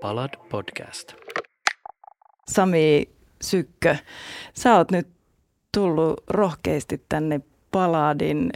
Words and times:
Palad 0.00 0.30
podcast. 0.50 1.12
Sami 2.48 3.08
Sykkö, 3.42 3.96
sä 4.54 4.76
oot 4.76 4.90
nyt 4.90 5.08
tullut 5.74 6.24
rohkeasti 6.28 7.04
tänne 7.08 7.40
Paladin 7.70 8.50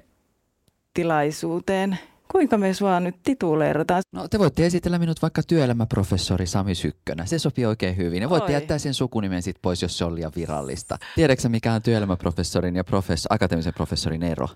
tilaisuuteen. 0.94 1.98
Kuinka 2.32 2.58
me 2.58 2.74
sua 2.74 3.00
nyt 3.00 3.16
tituleerataan? 3.22 4.02
No 4.12 4.28
te 4.28 4.38
voitte 4.38 4.66
esitellä 4.66 4.98
minut 4.98 5.22
vaikka 5.22 5.42
työelämäprofessori 5.42 6.46
Sami 6.46 6.74
Sykkönä. 6.74 7.26
Se 7.26 7.38
sopii 7.38 7.66
oikein 7.66 7.96
hyvin. 7.96 8.22
Ja 8.22 8.30
voitte 8.30 8.52
Oi. 8.52 8.52
jättää 8.52 8.78
sen 8.78 8.94
sukunimen 8.94 9.42
sit 9.42 9.56
pois, 9.62 9.82
jos 9.82 9.98
se 9.98 10.04
on 10.04 10.14
liian 10.14 10.32
virallista. 10.36 10.98
Tiedätkö 11.14 11.48
mikä 11.48 11.72
on 11.72 11.82
työelämäprofessorin 11.82 12.76
ja 12.76 12.82
profes- 12.82 13.26
akateemisen 13.30 13.74
professorin 13.74 14.22
ero? 14.22 14.48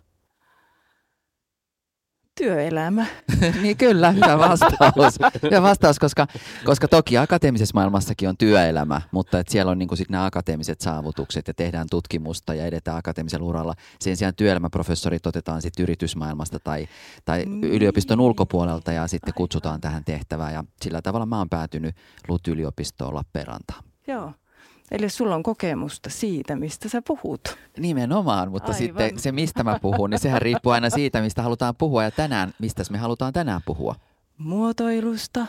Työelämä. 2.39 3.07
niin 3.62 3.77
kyllä, 3.77 4.11
hyvä 4.11 4.39
vastaus. 4.39 5.18
hyvä 5.43 5.62
vastaus, 5.62 5.98
koska, 5.98 6.27
koska 6.64 6.89
toki 6.89 7.18
akateemisessa 7.18 7.75
maailmassakin 7.75 8.29
on 8.29 8.36
työelämä, 8.36 9.00
mutta 9.11 9.39
et 9.39 9.49
siellä 9.49 9.72
on 9.72 9.79
niinku 9.79 9.96
sit 9.96 10.11
nämä 10.11 10.25
akateemiset 10.25 10.81
saavutukset 10.81 11.48
ja 11.48 11.54
tehdään 11.54 11.86
tutkimusta 11.90 12.54
ja 12.54 12.67
edetään 12.67 12.96
akateemisella 12.96 13.46
uralla. 13.46 13.75
Sen 14.00 14.17
sijaan 14.17 14.35
työelämäprofessorit 14.35 15.26
otetaan 15.26 15.62
sitten 15.62 15.82
yritysmaailmasta 15.82 16.59
tai, 16.61 16.89
tai 17.25 17.45
yliopiston 17.62 18.21
ulkopuolelta 18.21 18.93
ja 18.93 19.07
sitten 19.07 19.34
kutsutaan 19.34 19.81
tähän 19.81 20.04
tehtävään. 20.04 20.54
Ja 20.54 20.64
sillä 20.82 21.03
tavalla 21.03 21.26
mä 21.26 21.39
oon 21.39 21.48
päätynyt 21.48 21.96
LUT-yliopistoon 22.29 23.14
Lappeenrantaan. 23.14 23.84
Joo. 24.07 24.32
Eli 24.90 25.08
sulla 25.08 25.34
on 25.34 25.42
kokemusta 25.42 26.10
siitä, 26.10 26.56
mistä 26.56 26.88
sä 26.88 27.02
puhut. 27.02 27.58
Nimenomaan, 27.78 28.50
mutta 28.50 28.72
Aivan. 28.72 28.78
sitten 28.78 29.18
se 29.18 29.32
mistä 29.32 29.64
mä 29.64 29.78
puhun, 29.82 30.11
niin 30.11 30.20
sehän 30.20 30.42
riippuu 30.42 30.72
aina 30.72 30.90
siitä, 30.90 31.20
mistä 31.20 31.42
halutaan 31.42 31.76
puhua 31.76 32.05
ja 32.05 32.11
tänään, 32.11 32.55
mistä 32.58 32.83
me 32.91 32.98
halutaan 32.98 33.33
tänään 33.33 33.61
puhua. 33.66 33.94
Muotoilusta, 34.38 35.47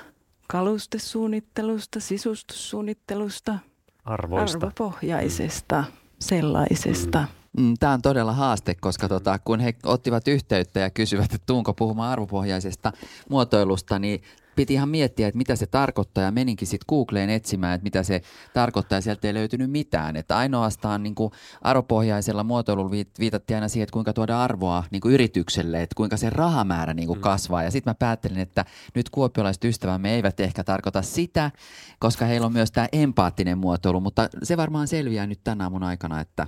kalustesuunnittelusta, 0.48 2.00
sisustussuunnittelusta, 2.00 3.60
Arvoista. 4.06 4.58
arvopohjaisesta 4.58 5.84
sellaisesta. 6.20 7.26
Tämä 7.80 7.94
on 7.94 8.02
todella 8.02 8.34
haaste, 8.34 8.76
koska 8.76 9.08
tota, 9.08 9.40
kun 9.40 9.60
he 9.60 9.74
ottivat 9.84 10.28
yhteyttä 10.28 10.80
ja 10.80 10.90
kysyvät, 10.90 11.34
että 11.34 11.46
tuunko 11.46 11.74
puhumaan 11.74 12.12
arvopohjaisesta 12.12 12.92
muotoilusta, 13.30 14.00
niin 14.00 14.22
piti 14.60 14.74
ihan 14.74 14.90
miettiä, 14.90 15.28
että 15.28 15.38
mitä 15.38 15.56
se 15.56 15.66
tarkoittaa 15.68 16.24
ja 16.24 16.32
meninkin 16.32 16.68
sitten 16.68 16.86
Googleen 16.90 17.30
etsimään, 17.30 17.76
että 17.76 17.84
mitä 17.84 18.04
se 18.04 18.22
tarkoittaa 18.54 18.98
ja 18.98 19.02
sieltä 19.02 19.28
ei 19.28 19.34
löytynyt 19.34 19.72
mitään. 19.72 20.16
Että 20.16 20.38
ainoastaan 20.38 21.04
niin 21.04 21.16
kuin 21.16 21.32
arvopohjaisella 21.62 22.44
muotoilulla 22.44 22.92
viit- 22.92 23.20
viitattiin 23.20 23.58
aina 23.58 23.68
siihen, 23.68 23.84
että 23.84 23.94
kuinka 23.94 24.14
tuoda 24.14 24.44
arvoa 24.44 24.84
niin 24.92 25.02
kuin 25.02 25.14
yritykselle, 25.14 25.82
että 25.82 25.96
kuinka 25.96 26.18
se 26.18 26.30
rahamäärä 26.30 26.94
niin 26.94 27.08
kuin 27.08 27.20
kasvaa. 27.20 27.64
Ja 27.64 27.72
sitten 27.72 27.92
mä 27.92 27.96
päättelin, 27.96 28.40
että 28.40 28.66
nyt 28.96 29.10
kuopiolaiset 29.10 29.64
ystävämme 29.64 30.16
eivät 30.16 30.40
ehkä 30.40 30.64
tarkoita 30.64 31.02
sitä, 31.02 31.52
koska 32.00 32.26
heillä 32.26 32.46
on 32.48 32.54
myös 32.54 32.72
tämä 32.72 32.88
empaattinen 32.92 33.58
muotoilu, 33.58 34.00
mutta 34.00 34.30
se 34.44 34.58
varmaan 34.58 34.88
selviää 34.88 35.28
nyt 35.28 35.40
tänä 35.44 35.64
aamun 35.64 35.84
aikana, 35.84 36.22
että 36.22 36.48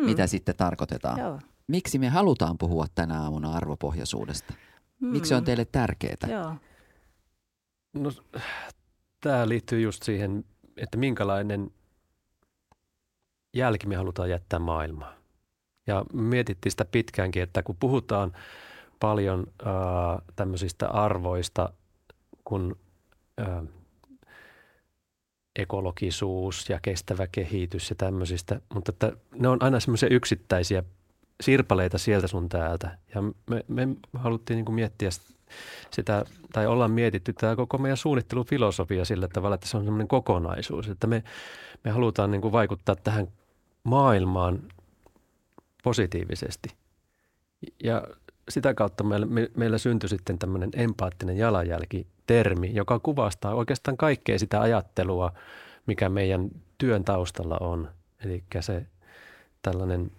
Hmm. 0.00 0.04
mitä 0.06 0.26
sitten 0.26 0.56
tarkoitetaan. 0.56 1.18
Joo. 1.18 1.38
Miksi 1.66 1.98
me 1.98 2.08
halutaan 2.08 2.58
puhua 2.58 2.86
tänä 2.94 3.22
aamuna 3.22 3.52
arvopohjaisuudesta? 3.52 4.54
Miksi 5.00 5.28
se 5.28 5.34
on 5.34 5.40
Hmm. 5.40 5.44
teille 5.44 5.64
tärkeää? 5.64 6.16
Joo. 6.28 6.54
No, 7.92 8.10
tämä 9.20 9.48
liittyy 9.48 9.80
just 9.80 10.02
siihen, 10.02 10.44
että 10.76 10.98
minkälainen 10.98 11.70
jälki 13.54 13.86
me 13.86 13.96
halutaan 13.96 14.30
jättää 14.30 14.58
maailmaan. 14.58 15.14
Ja 15.86 16.04
mietittiin 16.12 16.70
sitä 16.70 16.84
pitkäänkin, 16.84 17.42
että 17.42 17.62
kun 17.62 17.76
puhutaan 17.80 18.32
paljon 19.00 19.46
äh, 19.66 19.72
tämmöisistä 20.36 20.88
arvoista, 20.88 21.72
kun 22.44 22.76
äh, 23.40 23.62
ekologisuus 25.56 26.70
ja 26.70 26.78
kestävä 26.82 27.26
kehitys 27.26 27.90
ja 27.90 27.96
tämmöisistä, 27.96 28.60
mutta 28.74 28.92
että 28.92 29.12
ne 29.34 29.48
on 29.48 29.62
aina 29.62 29.80
semmoisia 29.80 30.08
yksittäisiä 30.08 30.82
sirpaleita 31.40 31.98
sieltä 31.98 32.26
sun 32.26 32.48
täältä. 32.48 32.98
Ja 33.14 33.22
me, 33.22 33.64
me 33.68 33.88
haluttiin 34.14 34.64
niin 34.64 34.74
miettiä 34.74 35.10
sitä, 35.90 36.24
tai 36.52 36.66
ollaan 36.66 36.90
mietitty 36.90 37.32
tämä 37.32 37.56
koko 37.56 37.78
meidän 37.78 37.96
suunnittelufilosofia 37.96 39.04
sillä 39.04 39.28
tavalla, 39.28 39.54
että 39.54 39.68
se 39.68 39.76
on 39.76 39.84
semmoinen 39.84 40.08
kokonaisuus, 40.08 40.88
että 40.88 41.06
me, 41.06 41.22
me 41.84 41.90
halutaan 41.90 42.30
niin 42.30 42.42
kuin 42.42 42.52
vaikuttaa 42.52 42.96
tähän 42.96 43.28
maailmaan 43.84 44.62
positiivisesti. 45.82 46.68
Ja 47.84 48.02
sitä 48.48 48.74
kautta 48.74 49.04
meillä, 49.04 49.26
me, 49.26 49.50
meillä 49.56 49.78
syntyi 49.78 50.08
sitten 50.08 50.38
tämmöinen 50.38 50.70
empaattinen 50.74 51.36
jalanjälki-termi, 51.36 52.74
joka 52.74 52.98
kuvastaa 52.98 53.54
oikeastaan 53.54 53.96
kaikkea 53.96 54.38
sitä 54.38 54.60
ajattelua, 54.60 55.32
mikä 55.86 56.08
meidän 56.08 56.48
työn 56.78 57.04
taustalla 57.04 57.58
on. 57.60 57.88
Eli 58.24 58.44
se 58.60 58.86
tällainen, 59.62 60.10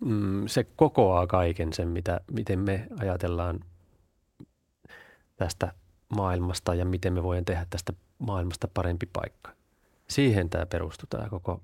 mm, 0.00 0.46
se 0.46 0.66
kokoaa 0.76 1.26
kaiken 1.26 1.72
sen, 1.72 1.88
mitä, 1.88 2.20
miten 2.32 2.58
me 2.58 2.86
ajatellaan 3.00 3.60
tästä 5.36 5.72
maailmasta 6.16 6.74
ja 6.74 6.84
miten 6.84 7.12
me 7.12 7.22
voidaan 7.22 7.44
tehdä 7.44 7.66
tästä 7.70 7.92
maailmasta 8.18 8.68
parempi 8.74 9.06
paikka. 9.12 9.50
Siihen 10.08 10.50
tämä 10.50 10.66
perustuu, 10.66 11.06
tämä 11.10 11.28
koko 11.28 11.62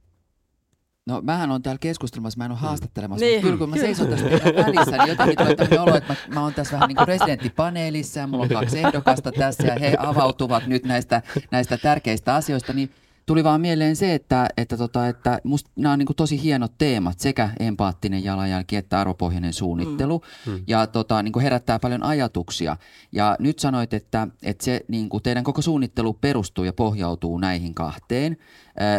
No 1.07 1.21
mähän 1.21 1.51
on 1.51 1.63
täällä 1.63 1.79
keskustelemassa, 1.79 2.39
mä 2.39 2.45
en 2.45 2.51
ole 2.51 2.59
haastattelemassa, 2.59 3.25
Niin, 3.25 3.35
mutta 3.35 3.47
kyllä 3.47 3.59
kun 3.59 3.71
mä 3.71 3.77
seison 3.77 4.09
tässä 4.09 4.25
välissä, 4.67 4.97
niin 4.97 5.09
jotenkin 5.09 5.39
tulee 5.39 5.57
tämmöinen 5.57 5.81
olo, 5.81 5.97
että 5.97 6.13
mä, 6.29 6.35
mä 6.35 6.43
oon 6.43 6.55
tässä 6.55 6.73
vähän 6.73 6.89
niin 6.89 6.97
kuin 6.97 7.09
residenttipaneelissa 7.09 8.21
ja 8.21 8.27
mulla 8.27 8.43
on 8.43 8.51
kaksi 8.51 8.79
ehdokasta 8.79 9.33
tässä 9.33 9.67
ja 9.67 9.75
he 9.81 9.97
avautuvat 9.99 10.67
nyt 10.67 10.85
näistä, 10.85 11.23
näistä 11.51 11.79
tärkeistä 11.79 12.35
asioista, 12.35 12.73
niin 12.73 12.91
tuli 13.27 13.45
vaan 13.45 13.61
mieleen 13.61 13.97
se, 13.97 14.15
että, 14.15 14.49
että, 14.57 14.77
tota, 14.77 15.09
että 15.09 15.41
musta 15.45 15.71
nämä 15.77 15.93
on 15.93 15.99
niin 15.99 16.09
tosi 16.17 16.43
hienot 16.43 16.73
teemat, 16.79 17.21
sekä 17.21 17.51
empaattinen 17.61 18.25
jalanjälki 18.25 18.77
että 18.77 19.01
arvopohjainen 19.01 19.53
suunnittelu, 19.53 20.23
Mm. 20.47 20.53
mm. 20.53 20.65
ja 20.67 20.87
tota, 20.87 21.23
niin 21.23 21.41
herättää 21.43 21.79
paljon 21.79 22.03
ajatuksia. 22.03 22.77
Ja 23.13 23.37
nyt 23.39 23.59
sanoit, 23.59 23.95
että, 23.95 24.29
että 24.43 24.65
se 24.65 24.81
niin 24.89 25.09
teidän 25.23 25.45
koko 25.45 25.63
suunnittelu 25.63 26.13
perustuu 26.13 26.65
ja 26.65 26.73
pohjautuu 26.73 27.39
näihin 27.39 27.75
kahteen, 27.75 28.37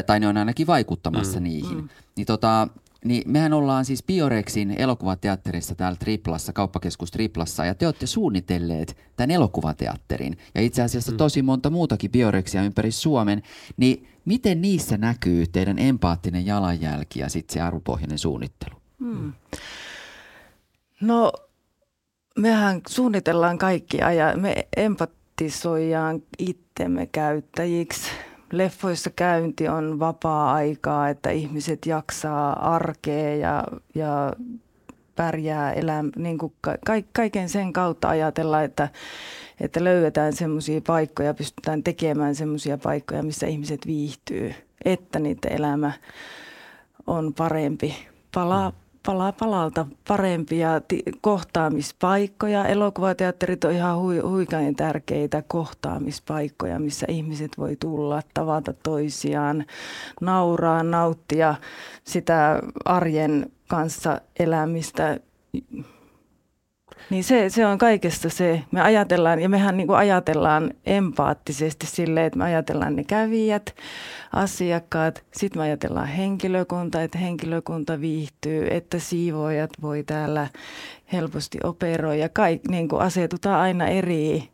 tai 0.06 0.20
ne 0.20 0.28
on 0.28 0.38
ainakin 0.38 0.68
vaikuttamassa 0.68 1.40
mm. 1.40 1.44
niihin. 1.44 1.78
Mm. 1.78 1.90
Niin, 2.16 2.26
tota, 2.26 2.68
niin 3.06 3.32
mehän 3.32 3.54
ollaan 3.54 3.86
siis 3.86 4.04
Biorexin 4.04 4.72
elokuvateatterissa 4.72 5.76
täällä 5.76 5.98
Triplassa, 5.98 6.54
kauppakeskus 6.54 7.12
Triplassa, 7.12 7.66
ja 7.66 7.76
te 7.76 7.86
olette 7.86 8.06
suunnitelleet 8.06 8.98
tämän 9.16 9.32
elokuvateatterin. 9.32 10.38
Ja 10.56 10.62
itse 10.62 10.82
asiassa 10.82 11.12
Mm. 11.12 11.18
tosi 11.18 11.42
monta 11.42 11.70
muutakin 11.70 12.12
Biorexia 12.12 12.64
ympäri 12.64 12.92
Suomen. 12.92 13.42
Niin 13.78 14.08
miten 14.26 14.62
niissä 14.62 14.98
näkyy 14.98 15.48
teidän 15.48 15.80
empaattinen 15.80 16.46
jalanjälki 16.46 17.20
ja 17.20 17.30
sitten 17.30 17.54
se 17.54 17.62
arvopohjainen 17.62 18.18
suunnittelu? 18.20 18.76
Hmm. 19.00 19.34
No, 21.02 21.32
mehän 22.40 22.82
suunnitellaan 22.88 23.58
kaikki 23.58 24.02
ajan. 24.02 24.40
Me 24.40 24.68
empatisoidaan 24.78 26.22
itsemme 26.40 27.06
käyttäjiksi. 27.06 28.12
Leffoissa 28.54 29.10
käynti 29.16 29.68
on 29.68 30.00
vapaa-aikaa, 30.00 31.10
että 31.10 31.30
ihmiset 31.30 31.86
jaksaa 31.86 32.74
arkea 32.76 33.36
ja, 33.36 33.64
ja 33.96 34.34
pärjää 35.16 35.74
elää, 35.74 36.04
niin 36.16 36.38
kuin 36.38 36.54
ka- 36.62 36.78
kaiken 37.14 37.50
sen 37.50 37.74
kautta 37.74 38.10
ajatella, 38.10 38.62
että, 38.62 38.90
että 39.60 39.84
löydetään 39.84 40.34
semmoisia 40.34 40.82
paikkoja, 40.88 41.34
pystytään 41.34 41.84
tekemään 41.84 42.36
semmoisia 42.36 42.78
paikkoja, 42.78 43.24
missä 43.24 43.48
ihmiset 43.48 43.88
viihtyy, 43.88 44.54
että 44.86 45.20
niiden 45.20 45.52
elämä 45.52 45.92
on 47.08 47.34
parempi. 47.34 47.96
Palaa, 48.34 48.72
palaa 49.06 49.32
palalta 49.32 49.86
parempia 50.08 50.82
ti- 50.88 51.04
kohtaamispaikkoja. 51.22 52.68
Elokuvateatterit 52.68 53.64
on 53.64 53.72
ihan 53.72 53.98
hui, 53.98 54.20
huikain 54.20 54.76
tärkeitä 54.76 55.44
kohtaamispaikkoja, 55.48 56.80
missä 56.80 57.06
ihmiset 57.10 57.52
voi 57.58 57.76
tulla, 57.76 58.22
tavata 58.34 58.74
toisiaan, 58.74 59.66
nauraa, 60.22 60.84
nauttia 60.84 61.56
sitä 62.04 62.62
arjen 62.86 63.52
kanssa 63.68 64.22
elämistä. 64.40 65.20
Niin 67.10 67.24
se, 67.24 67.50
se 67.50 67.66
on 67.66 67.78
kaikesta 67.78 68.30
se. 68.30 68.64
Me 68.72 68.82
ajatellaan, 68.82 69.40
ja 69.40 69.50
mehän 69.50 69.78
niin 69.78 69.88
kuin 69.88 69.98
ajatellaan 69.98 70.72
empaattisesti 70.86 71.86
silleen, 71.88 72.26
että 72.26 72.40
me 72.40 72.46
ajatellaan 72.46 72.96
ne 72.96 73.04
kävijät, 73.04 73.76
asiakkaat, 74.34 75.24
sitten 75.34 75.60
me 75.60 75.64
ajatellaan 75.64 76.08
henkilökunta, 76.08 77.02
että 77.02 77.18
henkilökunta 77.18 78.02
viihtyy, 78.02 78.68
että 78.72 79.00
siivoojat 79.00 79.70
voi 79.82 80.04
täällä 80.04 80.48
helposti 81.14 81.58
operoida. 81.64 82.30
Kaik, 82.30 82.62
niin 82.68 82.88
kuin 82.88 83.02
asetutaan 83.02 83.62
aina 83.62 83.88
eri, 83.88 84.50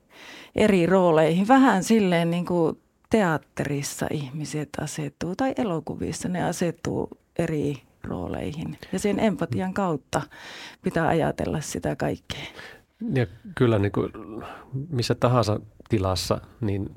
eri 0.55 0.85
rooleihin. 0.85 1.47
Vähän 1.47 1.83
silleen 1.83 2.31
niin 2.31 2.45
kuin 2.45 2.79
teatterissa 3.09 4.07
ihmiset 4.11 4.69
asettuu, 4.81 5.35
tai 5.35 5.53
elokuvissa 5.57 6.29
ne 6.29 6.43
asettuu 6.43 7.09
eri 7.39 7.81
rooleihin. 8.03 8.77
Ja 8.93 8.99
sen 8.99 9.19
empatian 9.19 9.73
kautta 9.73 10.21
pitää 10.81 11.07
ajatella 11.07 11.61
sitä 11.61 11.95
kaikkea. 11.95 12.45
Ja 13.13 13.27
kyllä 13.55 13.79
niin 13.79 13.91
kuin 13.91 14.11
missä 14.89 15.15
tahansa 15.15 15.59
tilassa, 15.89 16.41
niin 16.61 16.89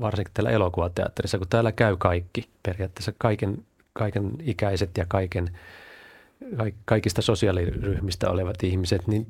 varsinkin 0.00 0.34
täällä 0.34 0.50
elokuvateatterissa, 0.50 1.38
kun 1.38 1.48
täällä 1.48 1.72
käy 1.72 1.96
kaikki, 1.96 2.48
periaatteessa 2.62 3.12
kaiken, 3.18 3.64
kaiken 3.92 4.30
ikäiset 4.42 4.90
ja 4.98 5.04
kaiken, 5.08 5.58
kaikista 6.84 7.22
sosiaaliryhmistä 7.22 8.30
olevat 8.30 8.62
ihmiset, 8.62 9.06
niin 9.06 9.26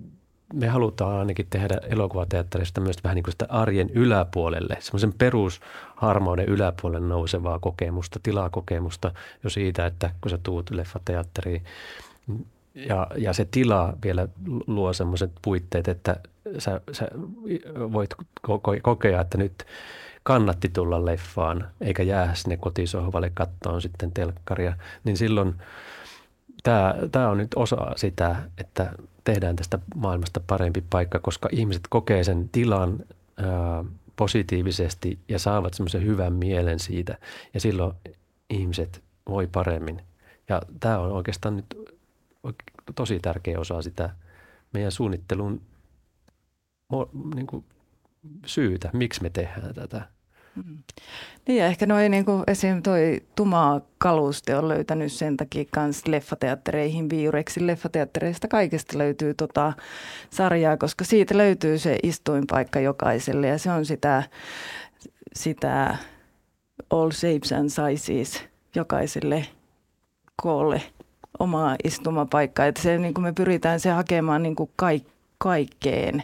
me 0.54 0.68
halutaan 0.68 1.18
ainakin 1.18 1.46
tehdä 1.50 1.78
elokuvateatterista 1.90 2.80
myös 2.80 2.96
vähän 3.04 3.14
niin 3.14 3.22
kuin 3.22 3.32
sitä 3.32 3.46
arjen 3.48 3.90
yläpuolelle, 3.90 4.76
semmoisen 4.80 5.12
perusharmouden 5.12 6.48
yläpuolelle 6.48 7.08
nousevaa 7.08 7.58
kokemusta, 7.58 8.20
tilakokemusta 8.22 9.12
jo 9.44 9.50
siitä, 9.50 9.86
että 9.86 10.10
kun 10.20 10.30
sä 10.30 10.38
tuut 10.42 10.70
leffateatteriin. 10.70 11.64
Ja, 12.74 13.06
ja 13.16 13.32
se 13.32 13.44
tila 13.50 13.92
vielä 14.04 14.28
luo 14.66 14.92
semmoiset 14.92 15.32
puitteet, 15.42 15.88
että 15.88 16.16
sä, 16.58 16.80
sä 16.92 17.08
voit 17.92 18.10
kokea, 18.82 19.20
että 19.20 19.38
nyt 19.38 19.66
kannatti 20.22 20.68
tulla 20.68 21.04
leffaan, 21.04 21.68
eikä 21.80 22.02
jää 22.02 22.34
sinne 22.34 22.56
kotisohvalle 22.56 23.30
kattoon 23.34 23.82
sitten 23.82 24.12
telkkaria, 24.12 24.76
niin 25.04 25.16
silloin 25.16 25.54
tämä, 26.62 26.94
tämä 27.12 27.28
on 27.28 27.38
nyt 27.38 27.50
osa 27.56 27.92
sitä, 27.96 28.36
että 28.58 28.92
tehdään 29.24 29.56
tästä 29.56 29.78
maailmasta 29.94 30.40
parempi 30.46 30.84
paikka, 30.90 31.18
koska 31.18 31.48
ihmiset 31.52 31.82
kokee 31.88 32.24
sen 32.24 32.48
tilan 32.48 32.98
ää, 33.36 33.84
positiivisesti 34.16 35.18
ja 35.28 35.38
saavat 35.38 35.74
semmoisen 35.74 36.04
hyvän 36.04 36.32
mielen 36.32 36.78
siitä 36.78 37.18
ja 37.54 37.60
silloin 37.60 37.92
ihmiset 38.50 39.04
voi 39.28 39.46
paremmin. 39.46 40.02
Ja 40.48 40.62
tämä 40.80 40.98
on 40.98 41.12
oikeastaan 41.12 41.56
nyt 41.56 41.66
tosi 42.94 43.20
tärkeä 43.20 43.60
osa 43.60 43.82
sitä 43.82 44.10
meidän 44.72 44.92
suunnittelun 44.92 45.60
niin 47.34 47.46
kuin 47.46 47.64
syytä, 48.46 48.90
miksi 48.92 49.22
me 49.22 49.30
tehdään 49.30 49.74
tätä. 49.74 50.08
Mm. 50.56 50.78
Niin 51.46 51.58
ja 51.58 51.66
ehkä 51.66 51.86
noin 51.86 52.10
niin 52.10 52.24
kuin 52.24 52.44
esim. 52.46 52.82
toi 52.82 53.20
Tumaa 53.36 53.80
kaluste 53.98 54.56
on 54.56 54.68
löytänyt 54.68 55.12
sen 55.12 55.36
takia 55.36 55.64
kans 55.70 56.06
leffateattereihin, 56.06 57.10
Viureksin 57.10 57.66
leffateattereista 57.66 58.48
kaikesta 58.48 58.98
löytyy 58.98 59.34
tota 59.34 59.72
sarjaa, 60.30 60.76
koska 60.76 61.04
siitä 61.04 61.36
löytyy 61.36 61.78
se 61.78 61.98
istuinpaikka 62.02 62.80
jokaiselle 62.80 63.46
ja 63.46 63.58
se 63.58 63.70
on 63.70 63.84
sitä, 63.84 64.22
sitä 65.32 65.96
all 66.90 67.10
shapes 67.10 67.52
and 67.52 67.68
sizes 67.68 68.44
jokaiselle 68.74 69.46
koolle 70.42 70.82
omaa 71.38 71.76
istumapaikkaa. 71.84 72.66
Että 72.66 72.82
se, 72.82 72.98
niin 72.98 73.14
kuin 73.14 73.24
me 73.24 73.32
pyritään 73.32 73.80
se 73.80 73.90
hakemaan 73.90 74.42
niin 74.42 74.56
kuin 74.56 74.70
kaik, 74.76 75.04
kaikkeen 75.38 76.22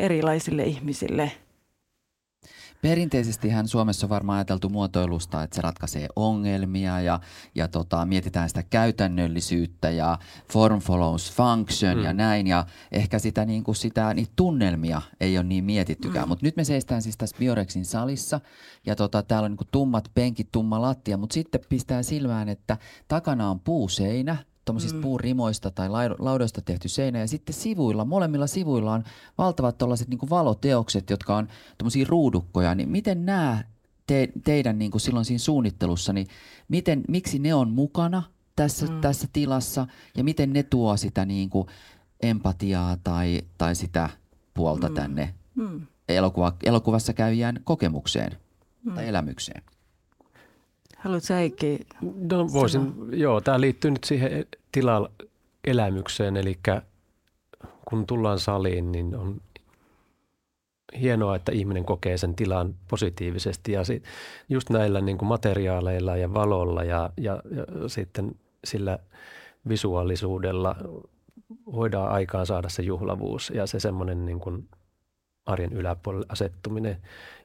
erilaisille 0.00 0.62
ihmisille. 0.64 1.32
Perinteisesti 2.82 3.48
hän 3.48 3.68
Suomessa 3.68 4.06
on 4.06 4.10
varmaan 4.10 4.36
ajateltu 4.36 4.68
muotoilusta, 4.68 5.42
että 5.42 5.56
se 5.56 5.62
ratkaisee 5.62 6.08
ongelmia 6.16 7.00
ja, 7.00 7.20
ja 7.54 7.68
tota, 7.68 8.06
mietitään 8.06 8.48
sitä 8.48 8.62
käytännöllisyyttä 8.62 9.90
ja 9.90 10.18
form 10.52 10.80
follows 10.80 11.32
function 11.32 11.96
mm. 11.96 12.04
ja 12.04 12.12
näin. 12.12 12.46
Ja 12.46 12.66
ehkä 12.92 13.18
sitä, 13.18 13.44
niin 13.44 13.64
kuin 13.64 13.76
sitä 13.76 14.14
niitä 14.14 14.32
tunnelmia 14.36 15.02
ei 15.20 15.38
ole 15.38 15.46
niin 15.46 15.64
mietittykään. 15.64 16.24
Mm. 16.24 16.28
Mutta 16.28 16.46
nyt 16.46 16.56
me 16.56 16.64
seistään 16.64 17.02
siis 17.02 17.16
tässä 17.16 17.36
Biorexin 17.38 17.84
salissa 17.84 18.40
ja 18.86 18.96
tota, 18.96 19.22
täällä 19.22 19.44
on 19.44 19.50
niin 19.50 19.56
kuin 19.56 19.68
tummat 19.72 20.10
penkit, 20.14 20.48
tumma 20.52 20.82
lattia, 20.82 21.16
mutta 21.16 21.34
sitten 21.34 21.60
pistää 21.68 22.02
silmään, 22.02 22.48
että 22.48 22.76
takana 23.08 23.50
on 23.50 23.60
puuseinä– 23.60 24.36
tuommoisista 24.70 24.96
mm. 24.96 25.02
puurimoista 25.02 25.70
tai 25.70 25.88
laudoista 26.18 26.60
tehty 26.62 26.88
seinä. 26.88 27.18
Ja 27.18 27.28
sitten 27.28 27.54
sivuilla, 27.54 28.04
molemmilla 28.04 28.46
sivuilla 28.46 28.92
on 28.92 29.04
valtavat 29.38 29.78
tällaiset 29.78 30.08
niin 30.08 30.30
valoteokset, 30.30 31.10
jotka 31.10 31.36
on 31.36 31.48
tuommoisia 31.78 32.06
ruudukkoja. 32.08 32.74
Niin 32.74 32.88
miten 32.88 33.26
nämä 33.26 33.64
te, 34.06 34.28
teidän 34.44 34.78
niin 34.78 34.90
kuin 34.90 35.00
silloin 35.00 35.24
siinä 35.24 35.38
suunnittelussa, 35.38 36.12
niin 36.12 36.26
miten, 36.68 37.02
miksi 37.08 37.38
ne 37.38 37.54
on 37.54 37.70
mukana 37.70 38.22
tässä, 38.56 38.86
mm. 38.86 39.00
tässä 39.00 39.28
tilassa 39.32 39.86
ja 40.16 40.24
miten 40.24 40.52
ne 40.52 40.62
tuo 40.62 40.96
sitä 40.96 41.24
niin 41.24 41.50
kuin 41.50 41.68
empatiaa 42.22 42.96
tai, 43.04 43.40
tai 43.58 43.74
sitä 43.74 44.08
puolta 44.54 44.88
mm. 44.88 44.94
tänne 44.94 45.34
mm. 45.54 45.86
Elokuva, 46.08 46.56
elokuvassa 46.62 47.12
käyjään 47.12 47.60
kokemukseen 47.64 48.32
mm. 48.84 48.94
tai 48.94 49.08
elämykseen? 49.08 49.62
Haluatko 51.00 51.34
Heikki 51.34 51.86
No 52.28 52.52
voisin, 52.52 52.80
sanoa? 52.80 53.06
joo, 53.12 53.40
tämä 53.40 53.60
liittyy 53.60 53.90
nyt 53.90 54.04
siihen 54.04 54.46
tilaelämykseen, 54.72 56.36
eli 56.36 56.58
kun 57.84 58.06
tullaan 58.06 58.38
saliin, 58.38 58.92
niin 58.92 59.16
on 59.16 59.40
hienoa, 61.00 61.36
että 61.36 61.52
ihminen 61.52 61.84
kokee 61.84 62.18
sen 62.18 62.34
tilan 62.34 62.74
positiivisesti 62.88 63.72
ja 63.72 63.84
sit 63.84 64.04
just 64.48 64.70
näillä 64.70 65.00
niin 65.00 65.18
kuin 65.18 65.28
materiaaleilla 65.28 66.16
ja 66.16 66.34
valolla 66.34 66.84
ja, 66.84 67.10
ja, 67.16 67.42
ja 67.56 67.88
sitten 67.88 68.34
sillä 68.64 68.98
visuaalisuudella 69.68 70.76
voidaan 71.72 72.12
aikaan 72.12 72.46
saada 72.46 72.68
se 72.68 72.82
juhlavuus 72.82 73.52
ja 73.54 73.66
se 73.66 73.80
semmoinen 73.80 74.26
niin 74.26 74.40
kuin 74.40 74.68
arjen 75.46 75.72
yläpuolelle 75.72 76.26
asettuminen. 76.28 76.96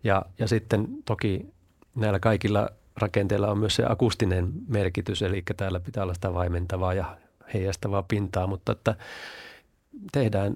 Ja, 0.03 0.25
ja 0.39 0.47
sitten 0.47 0.87
toki 1.05 1.45
näillä 1.95 2.19
kaikilla 2.19 2.69
rakenteella 2.97 3.51
on 3.51 3.57
myös 3.57 3.75
se 3.75 3.83
akustinen 3.89 4.51
merkitys, 4.67 5.21
eli 5.21 5.43
täällä 5.57 5.79
pitää 5.79 6.03
olla 6.03 6.13
sitä 6.13 6.33
vaimentavaa 6.33 6.93
ja 6.93 7.17
heijastavaa 7.53 8.03
pintaa, 8.03 8.47
mutta 8.47 8.71
että 8.71 8.95
tehdään 10.11 10.55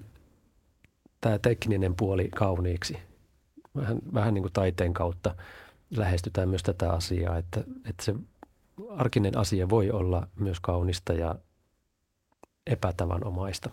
tämä 1.20 1.38
tekninen 1.38 1.94
puoli 1.96 2.28
kauniiksi. 2.36 2.98
Vähän, 3.76 3.98
vähän 4.14 4.34
niin 4.34 4.42
kuin 4.42 4.52
taiteen 4.52 4.94
kautta 4.94 5.34
lähestytään 5.90 6.48
myös 6.48 6.62
tätä 6.62 6.92
asiaa, 6.92 7.36
että, 7.36 7.60
että 7.60 8.04
se 8.04 8.14
arkinen 8.90 9.38
asia 9.38 9.68
voi 9.68 9.90
olla 9.90 10.28
myös 10.36 10.60
kaunista 10.60 11.12
ja 11.12 11.34
epätavanomaista. 12.66 13.70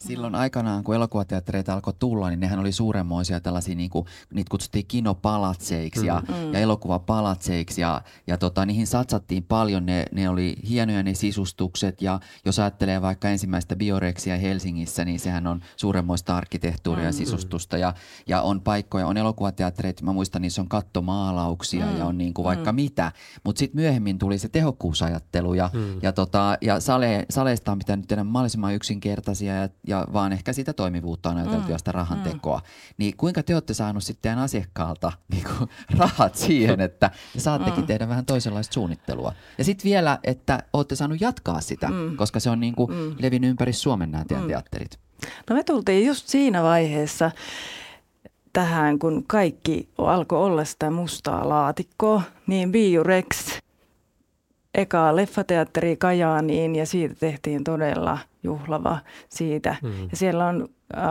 Silloin 0.00 0.34
aikanaan, 0.34 0.84
kun 0.84 0.94
elokuvateattereita 0.94 1.74
alkoi 1.74 1.94
tulla, 1.98 2.28
niin 2.28 2.40
nehän 2.40 2.58
oli 2.58 2.72
suuremmoisia 2.72 3.40
tällaisia, 3.40 3.74
niin 3.74 3.90
kuin, 3.90 4.06
niitä 4.34 4.50
kutsuttiin 4.50 4.86
kinopalatseiksi 4.86 6.06
ja, 6.06 6.22
mm. 6.28 6.52
ja 6.52 6.58
elokuvapalatseiksi 6.58 7.80
ja, 7.80 8.02
ja 8.26 8.38
tota, 8.38 8.66
niihin 8.66 8.86
satsattiin 8.86 9.44
paljon, 9.44 9.86
ne, 9.86 10.04
ne 10.12 10.28
oli 10.28 10.56
hienoja 10.68 11.02
ne 11.02 11.14
sisustukset 11.14 12.02
ja 12.02 12.20
jos 12.44 12.58
ajattelee 12.58 13.02
vaikka 13.02 13.28
ensimmäistä 13.28 13.76
Biorexia 13.76 14.36
Helsingissä, 14.36 15.04
niin 15.04 15.20
sehän 15.20 15.46
on 15.46 15.60
suuremmoista 15.76 16.36
arkkitehtuuria 16.36 17.04
ja 17.04 17.10
mm. 17.10 17.16
sisustusta 17.16 17.78
ja, 17.78 17.94
ja 18.26 18.42
on 18.42 18.60
paikkoja, 18.60 19.06
on 19.06 19.16
elokuvateattereita, 19.16 20.04
mä 20.04 20.12
muistan, 20.12 20.42
niissä 20.42 20.62
on 20.62 20.68
kattomaalauksia 20.68 21.86
mm. 21.86 21.98
ja 21.98 22.06
on 22.06 22.18
niin 22.18 22.34
kuin 22.34 22.44
vaikka 22.44 22.72
mm. 22.72 22.76
mitä, 22.76 23.12
mutta 23.44 23.58
sitten 23.58 23.80
myöhemmin 23.80 24.18
tuli 24.18 24.38
se 24.38 24.48
tehokkuusajattelu 24.48 25.54
ja, 25.54 25.70
mm. 25.72 25.98
ja, 26.02 26.12
tota, 26.12 26.58
ja 26.60 26.80
sale, 26.80 27.26
saleista 27.30 27.72
on 27.72 27.78
pitänyt 27.78 28.08
tehdä 28.08 28.24
mahdollisimman 28.24 28.74
yksinkertaisia 28.74 29.54
ja 29.54 29.68
ja 29.90 30.06
vaan 30.12 30.32
ehkä 30.32 30.52
sitä 30.52 30.72
toimivuutta 30.72 31.30
on 31.30 31.36
ajateltu 31.36 31.66
mm. 31.66 31.70
ja 31.70 31.78
sitä 31.78 31.92
rahan 31.92 32.20
tekoa. 32.20 32.58
Mm. 32.58 32.94
Niin 32.98 33.16
kuinka 33.16 33.42
te 33.42 33.54
olette 33.54 33.74
saanut 33.74 34.04
sitten 34.04 34.38
asiakkaalta 34.38 35.12
niin 35.32 35.44
kuin, 35.44 35.70
rahat 35.98 36.34
siihen, 36.34 36.80
että 36.80 37.10
saattekin 37.36 37.80
mm. 37.80 37.86
tehdä 37.86 38.08
vähän 38.08 38.26
toisenlaista 38.26 38.74
suunnittelua. 38.74 39.32
Ja 39.58 39.64
sitten 39.64 39.84
vielä, 39.84 40.18
että 40.24 40.62
olette 40.72 40.96
saanut 40.96 41.20
jatkaa 41.20 41.60
sitä, 41.60 41.88
mm. 41.88 42.16
koska 42.16 42.40
se 42.40 42.50
on 42.50 42.60
niin 42.60 42.74
kuin 42.74 42.90
mm. 42.90 43.14
levinnyt 43.18 43.50
ympäri 43.50 43.72
Suomen 43.72 44.10
nämä 44.10 44.24
mm. 44.40 44.48
teatterit. 44.48 44.98
No 45.50 45.56
me 45.56 45.62
tultiin 45.64 46.06
just 46.06 46.28
siinä 46.28 46.62
vaiheessa 46.62 47.30
tähän, 48.52 48.98
kun 48.98 49.24
kaikki 49.26 49.88
alkoi 49.98 50.38
olla 50.38 50.64
sitä 50.64 50.90
mustaa 50.90 51.48
laatikkoa, 51.48 52.22
niin 52.46 52.72
Biorex 52.72 53.60
eka 54.74 55.16
leffateatteri 55.16 55.96
Kajaaniin 55.96 56.76
ja 56.76 56.86
siitä 56.86 57.14
tehtiin 57.14 57.64
todella 57.64 58.18
juhlava 58.42 58.98
siitä. 59.28 59.76
Mm. 59.82 60.02
Ja 60.10 60.16
siellä 60.16 60.46
on 60.46 60.68
äh, 60.96 61.02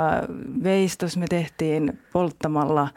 veistos, 0.64 1.18
me 1.18 1.26
tehtiin 1.28 2.00
polttamalla 2.14 2.88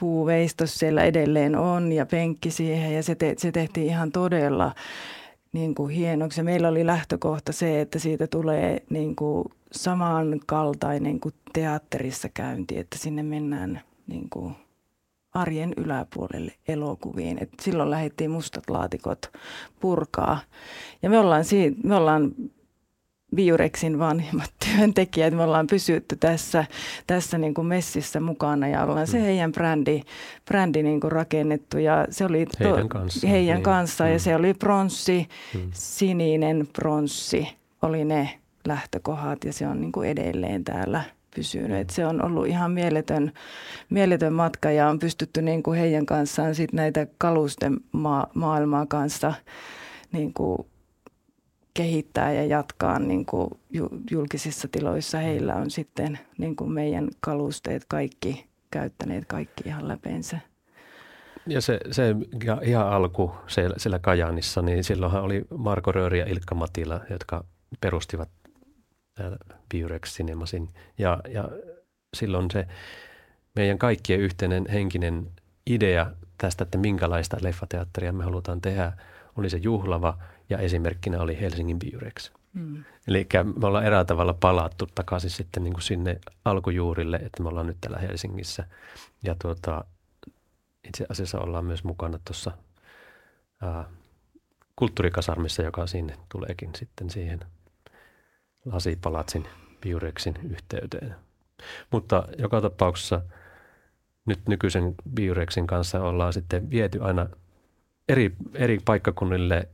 puuveistos 0.00 0.74
siellä 0.74 1.04
edelleen 1.04 1.56
on 1.56 1.92
ja 1.92 2.06
penkki 2.06 2.50
siihen 2.50 2.94
ja 2.94 3.02
se, 3.02 3.14
te, 3.14 3.34
se 3.38 3.52
tehtiin 3.52 3.86
ihan 3.86 4.12
todella 4.12 4.74
niin 5.52 5.74
kuin 5.74 5.94
hienoksi. 5.94 6.40
Ja 6.40 6.44
meillä 6.44 6.68
oli 6.68 6.86
lähtökohta 6.86 7.52
se, 7.52 7.80
että 7.80 7.98
siitä 7.98 8.26
tulee 8.26 8.82
niin 8.90 9.16
kuin 9.16 9.44
samankaltainen 9.72 11.20
kuin 11.20 11.34
teatterissa 11.52 12.28
käynti, 12.28 12.78
että 12.78 12.98
sinne 12.98 13.22
mennään 13.22 13.80
niin 14.06 14.30
kuin– 14.30 14.54
arjen 15.34 15.72
yläpuolelle 15.76 16.52
elokuviin. 16.68 17.38
Et 17.40 17.50
silloin 17.60 17.90
lähdettiin 17.90 18.30
mustat 18.30 18.70
laatikot 18.70 19.32
purkaa. 19.80 20.38
Ja 21.02 21.10
me 21.10 21.18
ollaan, 21.18 21.44
siinä, 21.44 21.76
me 21.84 21.94
ollaan 21.94 22.32
Biurexin 23.36 23.98
vanhimmat 23.98 24.50
työntekijät, 24.64 25.34
me 25.34 25.42
ollaan 25.42 25.66
pysytty 25.66 26.16
tässä, 26.16 26.64
tässä 27.06 27.38
niin 27.38 27.54
kuin 27.54 27.66
messissä 27.66 28.20
mukana 28.20 28.68
ja 28.68 28.84
ollaan 28.84 29.06
se 29.06 29.18
mm. 29.18 29.24
heidän 29.24 29.52
brändi, 29.52 30.02
brändi 30.44 30.82
niin 30.82 31.00
kuin 31.00 31.12
rakennettu 31.12 31.78
ja 31.78 32.06
se 32.10 32.24
oli 32.24 32.46
to, 32.46 32.64
heidän 32.64 32.88
kanssa, 32.88 33.26
heidän 33.26 33.54
niin. 33.54 33.62
kanssa 33.62 34.08
ja 34.08 34.14
mm. 34.14 34.20
se 34.20 34.36
oli 34.36 34.54
pronssi, 34.54 35.28
mm. 35.54 35.70
sininen 35.72 36.68
pronssi 36.72 37.48
oli 37.82 38.04
ne 38.04 38.38
lähtökohdat 38.66 39.44
ja 39.44 39.52
se 39.52 39.66
on 39.66 39.80
niin 39.80 39.92
kuin 39.92 40.08
edelleen 40.08 40.64
täällä 40.64 41.04
pysynyt. 41.38 41.80
Et 41.80 41.90
se 41.90 42.06
on 42.06 42.24
ollut 42.24 42.46
ihan 42.46 42.70
mieletön, 42.70 43.32
mieletön 43.90 44.32
matka 44.32 44.70
ja 44.70 44.88
on 44.88 44.98
pystytty 44.98 45.42
niin 45.42 45.62
kuin 45.62 45.78
heidän 45.78 46.06
kanssaan 46.06 46.54
sit 46.54 46.72
näitä 46.72 47.06
kalusten 47.18 47.76
ma- 47.92 48.28
maailmaa 48.34 48.86
kanssa 48.86 49.32
niin 50.12 50.34
kuin 50.34 50.58
kehittää 51.74 52.32
ja 52.32 52.44
jatkaa 52.44 52.98
niin 52.98 53.26
kuin 53.26 53.50
julkisissa 54.10 54.68
tiloissa. 54.72 55.18
Heillä 55.18 55.54
on 55.54 55.70
sitten 55.70 56.18
niin 56.38 56.56
kuin 56.56 56.72
meidän 56.72 57.08
kalusteet 57.20 57.84
kaikki 57.88 58.46
käyttäneet 58.70 59.24
kaikki 59.24 59.62
ihan 59.66 59.88
läpeensä. 59.88 60.38
Ja 61.46 61.60
se, 61.60 61.80
se 61.90 62.16
ihan 62.62 62.88
alku 62.88 63.32
siellä, 63.46 63.74
siellä 63.78 63.98
Kajaanissa, 63.98 64.62
niin 64.62 64.84
silloinhan 64.84 65.22
oli 65.22 65.44
Marko 65.58 65.92
Rööri 65.92 66.18
ja 66.18 66.26
Ilkka 66.26 66.54
Matila, 66.54 67.00
jotka 67.10 67.44
perustivat 67.80 68.28
Biurex 69.70 70.16
Cinemasin. 70.16 70.68
Ja, 70.98 71.20
ja 71.28 71.48
silloin 72.16 72.50
se 72.50 72.66
meidän 73.56 73.78
kaikkien 73.78 74.20
yhteinen 74.20 74.66
henkinen 74.72 75.30
idea 75.66 76.10
tästä, 76.38 76.64
että 76.64 76.78
minkälaista 76.78 77.36
leffateatteria 77.40 78.12
me 78.12 78.24
halutaan 78.24 78.60
tehdä, 78.60 78.92
oli 79.36 79.50
se 79.50 79.56
juhlava 79.56 80.18
ja 80.50 80.58
esimerkkinä 80.58 81.20
oli 81.20 81.40
Helsingin 81.40 81.78
Biurex. 81.78 82.30
Mm. 82.52 82.84
Eli 83.08 83.26
me 83.60 83.66
ollaan 83.66 83.84
eräällä 83.86 84.04
tavalla 84.04 84.34
palattu 84.34 84.86
takaisin 84.94 85.30
sitten 85.30 85.64
niin 85.64 85.72
kuin 85.72 85.82
sinne 85.82 86.20
alkujuurille, 86.44 87.16
että 87.16 87.42
me 87.42 87.48
ollaan 87.48 87.66
nyt 87.66 87.76
täällä 87.80 87.98
Helsingissä. 87.98 88.64
Ja 89.22 89.36
tuota, 89.42 89.84
itse 90.88 91.06
asiassa 91.08 91.40
ollaan 91.40 91.64
myös 91.64 91.84
mukana 91.84 92.18
tuossa 92.24 92.52
kulttuurikasarmissa, 94.76 95.62
joka 95.62 95.86
sinne 95.86 96.16
tuleekin 96.28 96.70
sitten 96.76 97.10
siihen 97.10 97.40
Lasipalatsin 98.64 99.46
Biureksin 99.80 100.34
yhteyteen. 100.50 101.14
Mutta 101.90 102.28
joka 102.38 102.60
tapauksessa 102.60 103.20
nyt 104.26 104.40
nykyisen 104.48 104.94
Biureksin 105.14 105.66
kanssa 105.66 106.02
ollaan 106.02 106.32
sitten 106.32 106.70
viety 106.70 107.02
aina 107.02 107.26
eri, 108.08 108.36
eri 108.54 108.78
paikkakunnille 108.84 109.68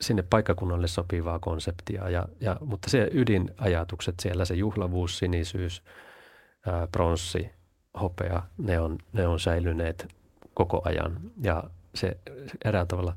sinne 0.00 0.22
paikkakunnalle 0.22 0.86
sopivaa 0.86 1.38
konseptia. 1.38 2.08
Ja, 2.08 2.28
ja, 2.40 2.56
mutta 2.60 2.90
se 2.90 3.08
ydinajatukset 3.12 4.14
siellä, 4.20 4.44
se 4.44 4.54
juhlavuus, 4.54 5.18
sinisyys, 5.18 5.82
ää, 6.66 6.86
pronssi, 6.86 7.50
hopea, 8.00 8.42
ne 8.58 8.80
on, 8.80 8.98
ne 9.12 9.26
on 9.26 9.40
säilyneet 9.40 10.14
koko 10.54 10.82
ajan. 10.84 11.20
Ja 11.42 11.64
se 11.94 12.16
eräällä 12.64 12.86
tavalla 12.86 13.16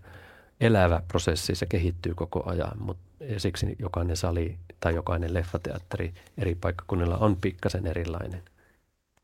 elävä 0.61 1.01
prosessi, 1.07 1.55
se 1.55 1.65
kehittyy 1.65 2.15
koko 2.15 2.49
ajan, 2.49 2.77
mutta 2.79 3.10
ja 3.33 3.39
siksi 3.39 3.75
jokainen 3.79 4.17
sali 4.17 4.57
tai 4.79 4.95
jokainen 4.95 5.33
leffateatteri 5.33 6.13
eri 6.37 6.55
paikkakunnilla 6.55 7.17
on 7.17 7.37
pikkasen 7.41 7.87
erilainen. 7.87 8.43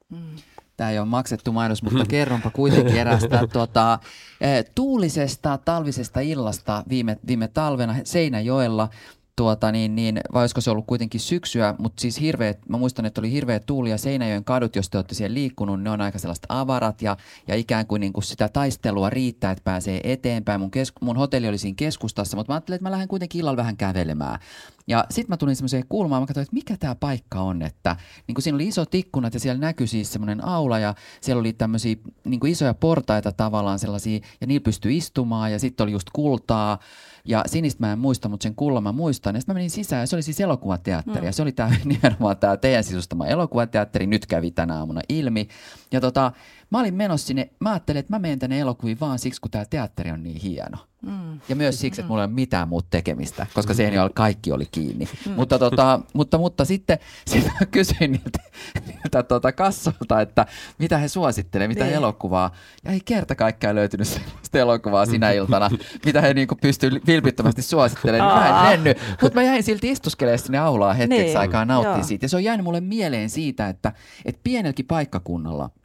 Mm. 0.09 0.35
Tämä 0.77 0.91
ei 0.91 0.99
ole 0.99 1.07
maksettu 1.07 1.51
mainos, 1.51 1.83
mutta 1.83 2.05
kerronpa 2.09 2.49
kuitenkin 2.49 2.97
erästä 2.97 3.47
tuota, 3.53 3.99
eh, 4.41 4.65
tuulisesta 4.75 5.59
talvisesta 5.65 6.19
illasta 6.19 6.83
viime, 6.89 7.17
viime 7.27 7.47
talvena 7.47 7.95
Seinäjoella 8.03 8.89
tuota, 9.37 9.71
niin, 9.71 9.95
niin, 9.95 10.19
vai 10.33 10.43
olisiko 10.43 10.61
se 10.61 10.71
ollut 10.71 10.85
kuitenkin 10.87 11.21
syksyä, 11.21 11.75
mutta 11.77 12.01
siis 12.01 12.21
hirveet, 12.21 12.69
mä 12.69 12.77
muistan, 12.77 13.05
että 13.05 13.21
oli 13.21 13.31
hirveä 13.31 13.59
tuuli 13.59 13.89
ja 13.89 13.97
Seinäjoen 13.97 14.43
kadut, 14.43 14.75
jos 14.75 14.89
te 14.89 14.97
olette 14.97 15.15
siellä 15.15 15.33
liikkunut, 15.33 15.81
ne 15.81 15.89
on 15.89 16.01
aika 16.01 16.19
sellaista 16.19 16.45
avarat 16.49 17.01
ja, 17.01 17.17
ja 17.47 17.55
ikään 17.55 17.87
kuin, 17.87 17.99
niin 17.99 18.13
kuin 18.13 18.23
sitä 18.23 18.49
taistelua 18.49 19.09
riittää, 19.09 19.51
että 19.51 19.63
pääsee 19.63 20.01
eteenpäin. 20.03 20.61
Mun, 20.61 20.71
kes, 20.71 20.93
mun 21.01 21.17
hotelli 21.17 21.47
oli 21.47 21.57
siinä 21.57 21.75
keskustassa, 21.77 22.37
mutta 22.37 22.51
mä 22.51 22.55
ajattelin, 22.55 22.75
että 22.75 22.83
mä 22.83 22.91
lähden 22.91 23.07
kuitenkin 23.07 23.39
illalla 23.39 23.57
vähän 23.57 23.77
kävelemään. 23.77 24.39
Ja 24.87 25.05
sitten 25.09 25.33
mä 25.33 25.37
tulin 25.37 25.55
semmoiseen 25.55 25.83
kulmaan, 25.89 26.21
mä 26.21 26.27
katsoin, 26.27 26.43
että 26.43 26.55
mikä 26.55 26.77
tämä 26.77 26.95
paikka 26.95 27.41
on, 27.41 27.61
että 27.61 27.95
niin 28.27 28.35
kuin 28.35 28.43
siinä 28.43 28.55
oli 28.55 28.67
iso 28.67 28.85
ikkunat 28.93 29.33
ja 29.33 29.39
siellä 29.39 29.59
näkyi 29.59 29.87
siis 29.87 30.13
semmoinen 30.13 30.45
aula 30.45 30.79
ja 30.79 30.95
siellä 31.21 31.39
oli 31.39 31.53
tämmöisiä 31.53 31.95
niin 32.23 32.39
kuin 32.39 32.51
isoja 32.51 32.73
portaita 32.73 33.31
tavallaan 33.31 33.79
sellaisia 33.79 34.19
ja 34.41 34.47
niillä 34.47 34.63
pystyi 34.63 34.97
istumaan 34.97 35.51
ja 35.51 35.59
sitten 35.59 35.83
oli 35.83 35.91
just 35.91 36.07
kultaa 36.13 36.79
ja 37.27 37.43
sinistä 37.45 37.85
mä 37.85 37.93
en 37.93 37.99
muista, 37.99 38.29
mutta 38.29 38.43
sen 38.43 38.55
kullan 38.55 38.83
mä 38.83 38.91
muistan. 38.91 39.35
Ja 39.35 39.41
sitten 39.41 39.53
mä 39.53 39.57
menin 39.57 39.69
sisään 39.69 39.99
ja 39.99 40.07
se 40.07 40.15
oli 40.15 40.23
siis 40.23 40.39
elokuvateatteri. 40.39 41.21
Mm. 41.21 41.25
Ja 41.25 41.31
se 41.31 41.41
oli 41.41 41.51
tämä 41.51 41.69
nimenomaan 41.85 42.37
tämä 42.37 42.57
teidän 42.57 42.83
sisustama 42.83 43.27
elokuvateatteri. 43.27 44.07
Nyt 44.07 44.25
kävi 44.25 44.51
tänä 44.51 44.77
aamuna 44.77 45.01
ilmi. 45.09 45.47
Ja 45.91 46.01
tota, 46.01 46.31
mä 46.69 46.79
olin 46.79 46.93
menossa 46.93 47.27
sinne, 47.27 47.49
mä 47.59 47.69
ajattelin, 47.69 47.99
että 47.99 48.13
mä 48.13 48.19
menen 48.19 48.39
tänne 48.39 48.59
elokuviin 48.59 48.99
vaan 48.99 49.19
siksi, 49.19 49.41
kun 49.41 49.51
tämä 49.51 49.65
teatteri 49.65 50.11
on 50.11 50.23
niin 50.23 50.41
hieno. 50.41 50.77
Mm. 51.01 51.39
Ja 51.49 51.55
myös 51.55 51.79
siksi, 51.79 52.01
että 52.01 52.09
mulla 52.09 52.21
ei 52.21 52.27
ole 52.27 52.33
mitään 52.33 52.67
muuta 52.67 52.87
tekemistä, 52.89 53.47
koska 53.53 53.73
mm. 53.73 53.93
jo 53.93 54.09
kaikki 54.13 54.51
oli 54.51 54.65
kiinni. 54.71 55.07
Mm. 55.25 55.31
Mutta, 55.31 55.59
tota, 55.59 55.99
mutta, 56.13 56.37
mutta 56.37 56.65
sitten, 56.65 56.99
sitten 57.27 57.53
mä 57.59 57.65
kysyin 57.65 58.11
niiltä, 58.11 58.39
niiltä 58.87 59.23
tota 59.23 59.51
kassolta, 59.51 60.21
että 60.21 60.45
mitä 60.77 60.97
he 60.97 61.07
suosittelevat, 61.07 61.69
mitä 61.69 61.83
niin. 61.83 61.95
elokuvaa. 61.95 62.51
Ja 62.85 62.91
ei 62.91 63.01
kerta 63.05 63.35
kaikkiaan 63.35 63.75
löytynyt 63.75 64.07
sellaista 64.07 64.57
elokuvaa 64.59 65.05
sinä 65.05 65.31
iltana, 65.31 65.69
mitä 66.05 66.21
he 66.21 66.33
niin 66.33 66.47
pystyivät 66.61 67.07
vilpittömästi 67.07 67.61
suosittelemaan. 67.61 68.43
Niin 68.43 68.53
mä 68.53 68.71
en 68.71 68.79
mennyt, 68.79 68.97
mutta 69.21 69.39
mä 69.39 69.43
jäin 69.43 69.63
silti 69.63 69.91
istuskelemaan 69.91 70.39
sinne 70.39 70.57
aulaa 70.57 70.93
hetkeksi 70.93 71.25
niin. 71.25 71.37
aikaa 71.37 71.65
nauttia 71.65 72.03
siitä. 72.03 72.25
Ja 72.25 72.29
se 72.29 72.35
on 72.35 72.43
jäänyt 72.43 72.63
mulle 72.63 72.81
mieleen 72.81 73.29
siitä, 73.29 73.69
että, 73.69 73.93
että 74.25 74.41
pienelläkin 74.43 74.85
paikkakunnalla– 74.85 75.69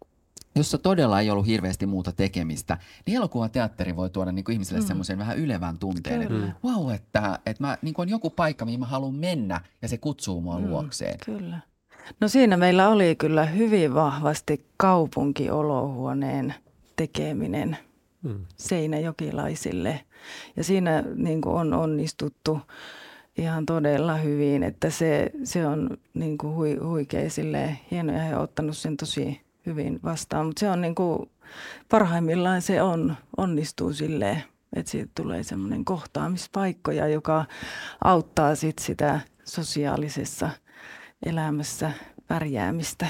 jossa 0.55 0.79
todella 0.79 1.21
ei 1.21 1.31
ollut 1.31 1.47
hirveästi 1.47 1.87
muuta 1.87 2.13
tekemistä, 2.13 2.79
niin 3.07 3.17
elokuvateatteri 3.17 3.97
voi 3.97 4.11
tuoda 4.11 4.33
niin 4.33 4.45
kuin 4.45 4.53
ihmisille 4.53 4.81
mm. 4.81 4.87
semmoisen 4.87 5.19
vähän 5.19 5.39
ylevän 5.39 5.79
tunteen, 5.79 6.29
kyllä. 6.29 6.47
että 6.47 6.69
wow, 6.69 6.93
että, 6.95 7.39
että 7.47 7.63
mä, 7.65 7.79
niin 7.83 7.95
kuin 7.95 8.05
on 8.07 8.11
joku 8.11 8.31
paikka, 8.31 8.65
mihin 8.65 8.81
mä 8.81 8.87
haluan 8.87 9.15
mennä 9.15 9.61
ja 9.83 9.89
se 9.89 9.99
kutsuu 9.99 10.41
mua 10.41 10.59
mm, 10.59 10.71
luokseen. 10.71 11.19
Kyllä. 11.25 11.59
No 12.21 12.29
siinä 12.29 12.57
meillä 12.57 12.89
oli 12.89 13.17
kyllä 13.17 13.45
hyvin 13.45 13.95
vahvasti 13.95 14.67
kaupunkiolohuoneen 14.77 16.55
tekeminen 16.97 17.77
mm. 18.23 18.47
seinäjokilaisille. 18.57 20.01
Ja 20.57 20.65
siinä 20.65 21.05
niin 21.15 21.41
kuin 21.41 21.55
on 21.55 21.73
onnistuttu 21.73 22.61
ihan 23.39 23.67
todella 23.67 24.17
hyvin, 24.17 24.63
että 24.63 24.91
se, 24.91 25.31
se 25.45 25.67
on 25.67 25.97
niin 26.15 26.39
kuin 26.39 26.55
hui, 26.55 26.77
huikea 26.77 27.31
silleen, 27.31 27.79
hieno 27.91 28.13
ja 28.13 28.19
he 28.19 28.37
ovat 28.37 28.45
ottanut 28.45 28.77
sen 28.77 28.97
tosi 28.97 29.41
hyvin 29.67 30.01
vastaan. 30.05 30.47
Mutta 30.47 30.61
se 30.61 30.71
on 30.71 30.81
niin 30.81 30.95
kuin, 30.95 31.31
parhaimmillaan 31.89 32.63
se 32.63 32.83
on, 32.83 33.17
onnistuu 33.37 33.93
silleen, 33.93 34.45
että 34.77 34.91
siitä 34.91 35.13
tulee 35.15 35.43
semmoinen 35.43 35.85
kohtaamispaikkoja, 35.85 37.09
joka 37.09 37.45
auttaa 38.05 38.55
sit 38.55 38.79
sitä 38.79 39.21
sosiaalisessa 39.45 40.51
elämässä 41.27 41.93
pärjäämistä. 42.29 43.07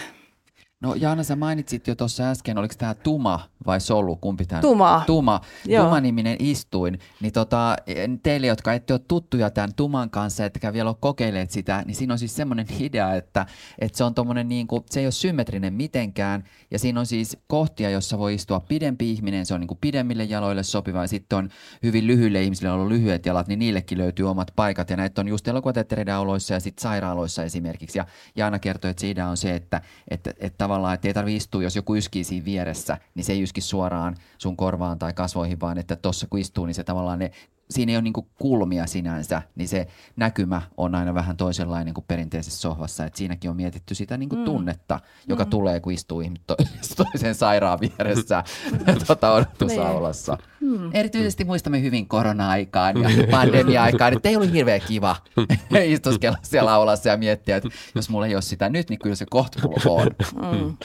No 0.82 0.94
Jaana, 0.94 1.22
sä 1.22 1.36
mainitsit 1.36 1.86
jo 1.86 1.94
tuossa 1.94 2.30
äsken, 2.30 2.58
oliko 2.58 2.74
tämä 2.78 2.94
Tuma 2.94 3.40
vai 3.66 3.80
Solu, 3.80 4.16
kumpi 4.16 4.44
tämä? 4.46 4.60
Tuma. 4.60 5.02
Tuma, 5.06 5.40
Tuma-niminen 5.82 6.36
istuin. 6.38 6.98
Niin 7.20 7.32
tota, 7.32 7.76
teille, 8.22 8.46
jotka 8.46 8.72
ette 8.72 8.92
ole 8.92 9.00
tuttuja 9.08 9.50
tämän 9.50 9.74
Tuman 9.74 10.10
kanssa, 10.10 10.44
etkä 10.44 10.72
vielä 10.72 10.90
ole 10.90 10.96
kokeilleet 11.00 11.50
sitä, 11.50 11.82
niin 11.86 11.94
siinä 11.94 12.14
on 12.14 12.18
siis 12.18 12.36
semmoinen 12.36 12.66
idea, 12.80 13.14
että, 13.14 13.46
että 13.78 13.98
se 13.98 14.04
on 14.04 14.14
tommonen 14.14 14.48
niin 14.48 14.66
kuin, 14.66 14.84
se 14.90 15.00
ei 15.00 15.06
ole 15.06 15.12
symmetrinen 15.12 15.74
mitenkään, 15.74 16.44
ja 16.70 16.78
siinä 16.78 17.00
on 17.00 17.06
siis 17.06 17.36
kohtia, 17.46 17.90
jossa 17.90 18.18
voi 18.18 18.34
istua 18.34 18.60
pidempi 18.60 19.10
ihminen, 19.10 19.46
se 19.46 19.54
on 19.54 19.60
niin 19.60 19.68
kuin 19.68 19.78
pidemmille 19.80 20.24
jaloille 20.24 20.62
sopiva, 20.62 21.00
ja 21.00 21.08
sitten 21.08 21.38
on 21.38 21.48
hyvin 21.82 22.06
lyhyille 22.06 22.42
ihmisille, 22.42 22.70
on 22.70 22.78
ollut 22.78 22.92
lyhyet 22.92 23.26
jalat, 23.26 23.48
niin 23.48 23.58
niillekin 23.58 23.98
löytyy 23.98 24.30
omat 24.30 24.52
paikat, 24.56 24.90
ja 24.90 24.96
näitä 24.96 25.20
on 25.20 25.28
just 25.28 25.48
elokuvateattereiden 25.48 26.14
ja 26.50 26.60
sitten 26.60 26.82
sairaaloissa 26.82 27.44
esimerkiksi, 27.44 27.98
ja 27.98 28.06
Jaana 28.36 28.58
kertoi, 28.58 28.90
että 28.90 29.00
se 29.00 29.10
idea 29.10 29.26
on 29.26 29.36
se, 29.36 29.54
että, 29.54 29.80
että, 30.08 30.30
että 30.40 30.71
tavallaan, 30.72 30.94
että 30.94 31.08
ei 31.08 31.14
tarvitse 31.14 31.36
istua, 31.36 31.62
jos 31.62 31.76
joku 31.76 31.94
yskii 31.94 32.24
siinä 32.24 32.44
vieressä, 32.44 32.98
niin 33.14 33.24
se 33.24 33.32
ei 33.32 33.42
yski 33.42 33.60
suoraan 33.60 34.16
sun 34.38 34.56
korvaan 34.56 34.98
tai 34.98 35.12
kasvoihin, 35.12 35.60
vaan 35.60 35.78
että 35.78 35.96
tuossa 35.96 36.26
kun 36.30 36.38
istuu, 36.38 36.66
niin 36.66 36.74
se 36.74 36.84
tavallaan 36.84 37.18
ne 37.18 37.30
siinä 37.72 37.92
ei 37.92 37.96
ole 37.96 38.02
niin 38.02 38.12
kulmia 38.38 38.86
sinänsä, 38.86 39.42
niin 39.54 39.68
se 39.68 39.86
näkymä 40.16 40.62
on 40.76 40.94
aina 40.94 41.14
vähän 41.14 41.36
toisenlainen 41.36 41.94
kuin 41.94 42.04
perinteisessä 42.08 42.60
sohvassa. 42.60 43.04
Et 43.04 43.16
siinäkin 43.16 43.50
on 43.50 43.56
mietitty 43.56 43.94
sitä 43.94 44.16
niin 44.16 44.28
mm. 44.28 44.44
tunnetta, 44.44 45.00
joka 45.28 45.44
mm. 45.44 45.50
tulee, 45.50 45.80
kun 45.80 45.92
istuu 45.92 46.22
to- 46.46 46.56
toisen 46.96 47.34
sairaan 47.34 47.78
vieressä 47.80 48.44
tuota 49.06 49.32
odotusaulassa. 49.32 50.38
Mm. 50.60 50.90
Erityisesti 50.94 51.44
muistamme 51.44 51.82
hyvin 51.82 52.08
korona-aikaan 52.08 53.02
ja 53.02 53.08
pandemia-aikaan, 53.30 54.12
että 54.12 54.28
ei 54.28 54.36
ollut 54.36 54.52
hirveän 54.52 54.80
kiva 54.80 55.16
istuskella 55.84 56.38
siellä 56.42 56.74
aulassa 56.74 57.08
ja 57.08 57.16
miettiä, 57.16 57.56
että 57.56 57.68
jos 57.94 58.08
mulla 58.08 58.26
ei 58.26 58.34
ole 58.34 58.42
sitä 58.42 58.68
nyt, 58.68 58.90
niin 58.90 58.98
kyllä 58.98 59.16
se 59.16 59.26
kohta 59.30 59.60
on. 59.86 60.10
Mm. 60.34 60.76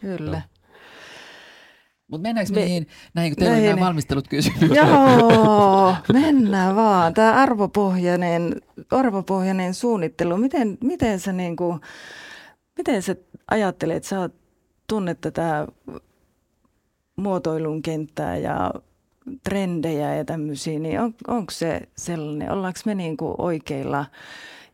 Kyllä. 0.00 0.42
Mutta 2.08 2.28
mennäänkö 2.28 2.52
me, 2.52 2.60
niihin, 2.60 2.86
näihin, 3.14 3.32
kun 3.32 3.38
teillä 3.38 3.52
näihin. 3.52 3.70
on 3.70 3.76
nämä 3.76 3.86
valmistelut 3.86 4.28
kysymykset? 4.28 4.70
Joo, 4.76 5.94
mennään 6.12 6.76
vaan. 6.76 7.14
Tämä 7.14 7.32
arvopohjainen, 7.32 8.62
arvopohjainen 8.90 9.74
suunnittelu, 9.74 10.36
miten, 10.36 10.78
miten, 10.84 11.20
sä 11.20 11.32
niinku, 11.32 11.80
miten 12.78 13.02
sä 13.02 13.16
ajattelet, 13.50 13.96
että 13.96 14.08
sä 14.08 14.30
tunnet 14.86 15.20
tätä 15.20 15.66
muotoilun 17.16 17.82
kenttää 17.82 18.36
ja 18.36 18.70
trendejä 19.44 20.14
ja 20.14 20.24
tämmöisiä, 20.24 20.78
niin 20.78 21.00
on, 21.00 21.14
onko 21.28 21.50
se 21.50 21.80
sellainen, 21.96 22.50
ollaanko 22.50 22.80
me 22.84 22.94
niinku 22.94 23.34
oikeilla 23.38 24.06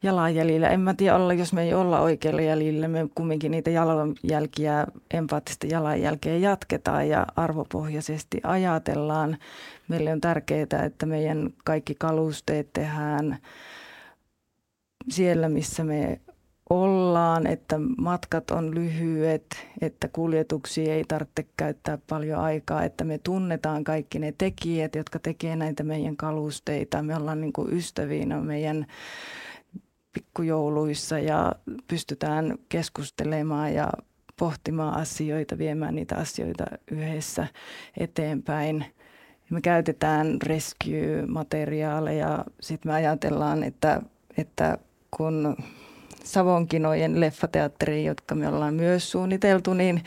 jalanjäljillä. 0.02 0.68
En 0.68 0.80
mä 0.80 0.94
tiedä 0.94 1.16
olla, 1.16 1.32
jos 1.32 1.52
me 1.52 1.62
ei 1.62 1.74
olla 1.74 2.00
oikealla 2.00 2.42
jäljellä, 2.42 2.88
me 2.88 3.08
kumminkin 3.14 3.50
niitä 3.50 3.70
jalanjälkiä, 3.70 4.86
empaattista 5.14 5.66
jalanjälkeä 5.66 6.36
jatketaan 6.36 7.08
ja 7.08 7.26
arvopohjaisesti 7.36 8.40
ajatellaan. 8.44 9.36
Meille 9.88 10.12
on 10.12 10.20
tärkeää, 10.20 10.84
että 10.84 11.06
meidän 11.06 11.50
kaikki 11.64 11.94
kalusteet 11.94 12.72
tehdään 12.72 13.38
siellä, 15.10 15.48
missä 15.48 15.84
me 15.84 16.20
ollaan, 16.70 17.46
että 17.46 17.78
matkat 17.98 18.50
on 18.50 18.74
lyhyet, 18.74 19.66
että 19.80 20.08
kuljetuksia 20.08 20.94
ei 20.94 21.04
tarvitse 21.08 21.46
käyttää 21.56 21.98
paljon 22.08 22.40
aikaa, 22.40 22.84
että 22.84 23.04
me 23.04 23.18
tunnetaan 23.18 23.84
kaikki 23.84 24.18
ne 24.18 24.34
tekijät, 24.38 24.94
jotka 24.94 25.18
tekee 25.18 25.56
näitä 25.56 25.82
meidän 25.82 26.16
kalusteita. 26.16 27.02
Me 27.02 27.16
ollaan 27.16 27.40
niin 27.40 27.52
kuin 27.52 27.72
ystäviinä 27.72 28.40
meidän 28.40 28.86
pikkujouluissa 30.12 31.18
ja 31.18 31.52
pystytään 31.88 32.58
keskustelemaan 32.68 33.74
ja 33.74 33.88
pohtimaan 34.38 35.00
asioita, 35.00 35.58
viemään 35.58 35.94
niitä 35.94 36.16
asioita 36.16 36.64
yhdessä 36.90 37.46
eteenpäin. 37.96 38.84
Me 39.50 39.60
käytetään 39.60 40.38
rescue-materiaaleja. 40.42 42.44
Sitten 42.60 42.92
me 42.92 42.94
ajatellaan, 42.94 43.62
että, 43.62 44.02
että 44.36 44.78
kun 45.10 45.56
Savonkinojen 46.24 47.20
leffateatteriin, 47.20 48.06
jotka 48.06 48.34
me 48.34 48.48
ollaan 48.48 48.74
myös 48.74 49.10
suunniteltu, 49.10 49.74
niin 49.74 50.02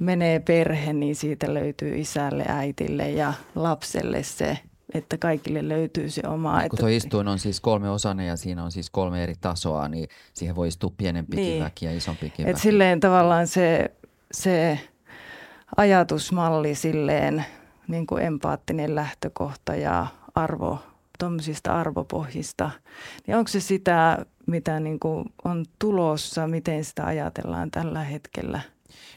menee 0.00 0.40
perhe, 0.40 0.92
niin 0.92 1.16
siitä 1.16 1.54
löytyy 1.54 1.98
isälle, 1.98 2.44
äitille 2.48 3.10
ja 3.10 3.32
lapselle 3.54 4.22
se 4.22 4.58
että 4.94 5.18
kaikille 5.18 5.68
löytyy 5.68 6.10
se 6.10 6.22
oma. 6.28 6.68
Kun 6.68 6.78
tuo 6.78 6.88
istuin 6.88 7.28
on 7.28 7.38
siis 7.38 7.60
kolme 7.60 7.90
osane 7.90 8.26
ja 8.26 8.36
siinä 8.36 8.64
on 8.64 8.72
siis 8.72 8.90
kolme 8.90 9.22
eri 9.22 9.34
tasoa, 9.40 9.88
niin 9.88 10.08
siihen 10.34 10.56
voi 10.56 10.68
istua 10.68 10.92
pienempikin 10.96 11.44
niin. 11.44 11.64
väki 11.64 11.86
ja 11.86 11.96
isompikin 11.96 12.48
Et 12.48 12.56
silleen 12.56 13.00
tavallaan 13.00 13.46
se, 13.46 13.90
se 14.32 14.78
ajatusmalli 15.76 16.74
silleen 16.74 17.44
niin 17.88 18.06
kuin 18.06 18.24
empaattinen 18.24 18.94
lähtökohta 18.94 19.74
ja 19.74 20.06
arvo, 20.34 20.78
tuommoisista 21.18 21.80
arvopohjista, 21.80 22.70
niin 23.26 23.36
onko 23.36 23.48
se 23.48 23.60
sitä, 23.60 24.26
mitä 24.46 24.80
niin 24.80 25.00
kuin 25.00 25.32
on 25.44 25.64
tulossa, 25.78 26.46
miten 26.46 26.84
sitä 26.84 27.06
ajatellaan 27.06 27.70
tällä 27.70 28.04
hetkellä– 28.04 28.60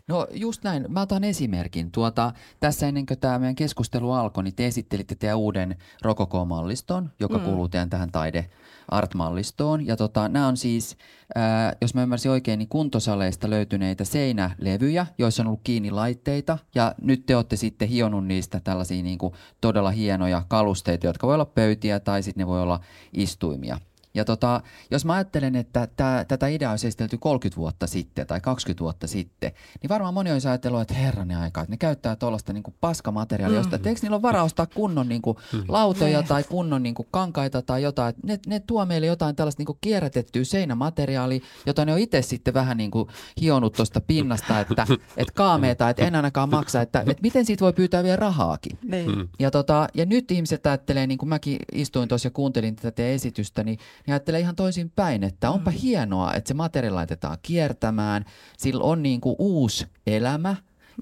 No 0.08 0.28
just 0.32 0.64
näin. 0.64 0.86
Mä 0.90 1.02
otan 1.02 1.24
esimerkin. 1.24 1.92
Tuota, 1.92 2.32
tässä 2.60 2.88
ennen 2.88 3.06
kuin 3.06 3.20
tämä 3.20 3.40
meidän 3.40 3.56
keskustelu 3.56 4.12
alkoi, 4.12 4.44
niin 4.44 4.56
te 4.56 4.68
esittelitte 4.68 5.16
teidän 5.16 5.38
uuden 5.38 5.76
Rokoko-malliston, 6.02 7.10
joka 7.20 7.38
mm. 7.38 7.44
kuuluu 7.44 7.70
teidän 7.70 7.90
tähän 7.90 8.12
taide 8.12 8.50
art-mallistoon. 8.92 9.86
Ja 9.86 9.98
tota, 9.98 10.30
nämä 10.30 10.48
on 10.48 10.58
siis, 10.58 10.98
ää, 11.36 11.74
jos 11.82 11.94
mä 11.94 12.04
ymmärsin 12.04 12.32
oikein, 12.32 12.60
niin 12.60 12.70
kuntosaleista 12.70 13.50
löytyneitä 13.50 14.04
seinälevyjä, 14.06 15.08
joissa 15.18 15.44
on 15.44 15.48
ollut 15.48 15.62
kiinni 15.64 15.92
laitteita. 15.92 16.58
Ja 16.76 16.96
nyt 17.02 17.26
te 17.26 17.36
olette 17.36 17.56
sitten 17.56 17.88
hionut 17.88 18.26
niistä 18.26 18.60
tällaisia 18.60 19.04
niin 19.04 19.18
kuin 19.18 19.34
todella 19.62 19.92
hienoja 19.92 20.44
kalusteita, 20.48 21.08
jotka 21.08 21.28
voi 21.28 21.34
olla 21.34 21.46
pöytiä 21.46 22.00
tai 22.00 22.24
sitten 22.24 22.42
ne 22.42 22.48
voi 22.48 22.62
olla 22.62 22.80
istuimia. 23.14 23.80
Ja 24.18 24.26
tota, 24.26 24.62
jos 24.92 25.06
mä 25.06 25.14
ajattelen, 25.14 25.56
että 25.56 25.88
tää, 25.96 26.26
tätä 26.26 26.48
ideaa 26.48 26.72
olisi 26.72 26.88
esitelty 26.88 27.18
30 27.18 27.58
vuotta 27.58 27.88
sitten 27.88 28.28
tai 28.28 28.42
20 28.42 28.84
vuotta 28.84 29.08
sitten, 29.08 29.52
niin 29.82 29.90
varmaan 29.90 30.14
moni 30.14 30.32
olisi 30.32 30.48
ajatellut, 30.48 30.82
että 30.82 30.94
herranen 30.94 31.38
aika, 31.38 31.62
että 31.62 31.74
ne 31.74 31.78
käyttää 31.78 32.16
tuollaista 32.16 32.54
niinku 32.54 32.74
paskamateriaalia, 32.82 33.58
josta, 33.58 33.76
että 33.76 33.90
eikö 33.90 34.02
niillä 34.02 34.16
ole 34.16 34.22
varaa 34.22 34.44
ostaa 34.44 34.66
kunnon 34.66 35.10
niinku 35.10 35.40
mm. 35.54 35.64
lautoja 35.68 36.24
tai 36.24 36.44
kunnon 36.44 36.84
niinku 36.84 37.08
kankaita 37.12 37.62
tai 37.62 37.84
jotain. 37.84 38.14
Ne, 38.24 38.40
ne 38.48 38.60
tuo 38.60 38.86
meille 38.86 39.08
jotain 39.08 39.36
tällaista 39.36 39.60
niinku 39.60 39.78
kierrätettyä 39.82 40.44
seinämateriaalia, 40.44 41.40
jota 41.66 41.86
ne 41.86 41.94
on 41.94 42.00
itse 42.00 42.22
sitten 42.22 42.54
vähän 42.54 42.78
niinku 42.78 43.10
hionut 43.42 43.74
tuosta 43.74 44.02
pinnasta, 44.02 44.60
että 44.60 44.88
et 45.18 45.32
kaameeta, 45.32 45.90
että 45.90 46.06
en 46.06 46.16
ainakaan 46.16 46.50
maksa, 46.50 46.82
että 46.82 47.04
et 47.08 47.22
miten 47.22 47.46
siitä 47.46 47.62
voi 47.62 47.74
pyytää 47.74 48.04
vielä 48.04 48.15
rahaakin. 48.15 48.78
Niin. 48.84 49.30
Ja, 49.39 49.52
tota, 49.52 49.88
ja 49.94 50.06
nyt 50.06 50.32
ihmiset 50.32 50.68
ajattelee, 50.68 51.08
niin 51.08 51.18
kuin 51.18 51.30
mäkin 51.30 51.58
istuin 51.72 52.10
tuossa 52.10 52.28
ja 52.28 52.32
kuuntelin 52.32 52.76
tätä 52.76 53.08
esitystä, 53.08 53.63
niin 53.63 53.80
niin 54.08 54.13
ajattelee 54.13 54.39
ihan 54.39 54.56
toisin 54.56 54.91
päin, 54.96 55.24
että 55.24 55.52
onpa 55.52 55.72
mm. 55.72 55.78
hienoa, 55.78 56.34
että 56.34 56.48
se 56.48 56.54
materiaali 56.54 56.96
laitetaan 56.96 57.38
kiertämään, 57.41 58.26
sillä 58.58 58.84
on 58.84 59.04
niin 59.04 59.22
kuin 59.22 59.36
uusi 59.39 59.88
elämä, 60.08 60.56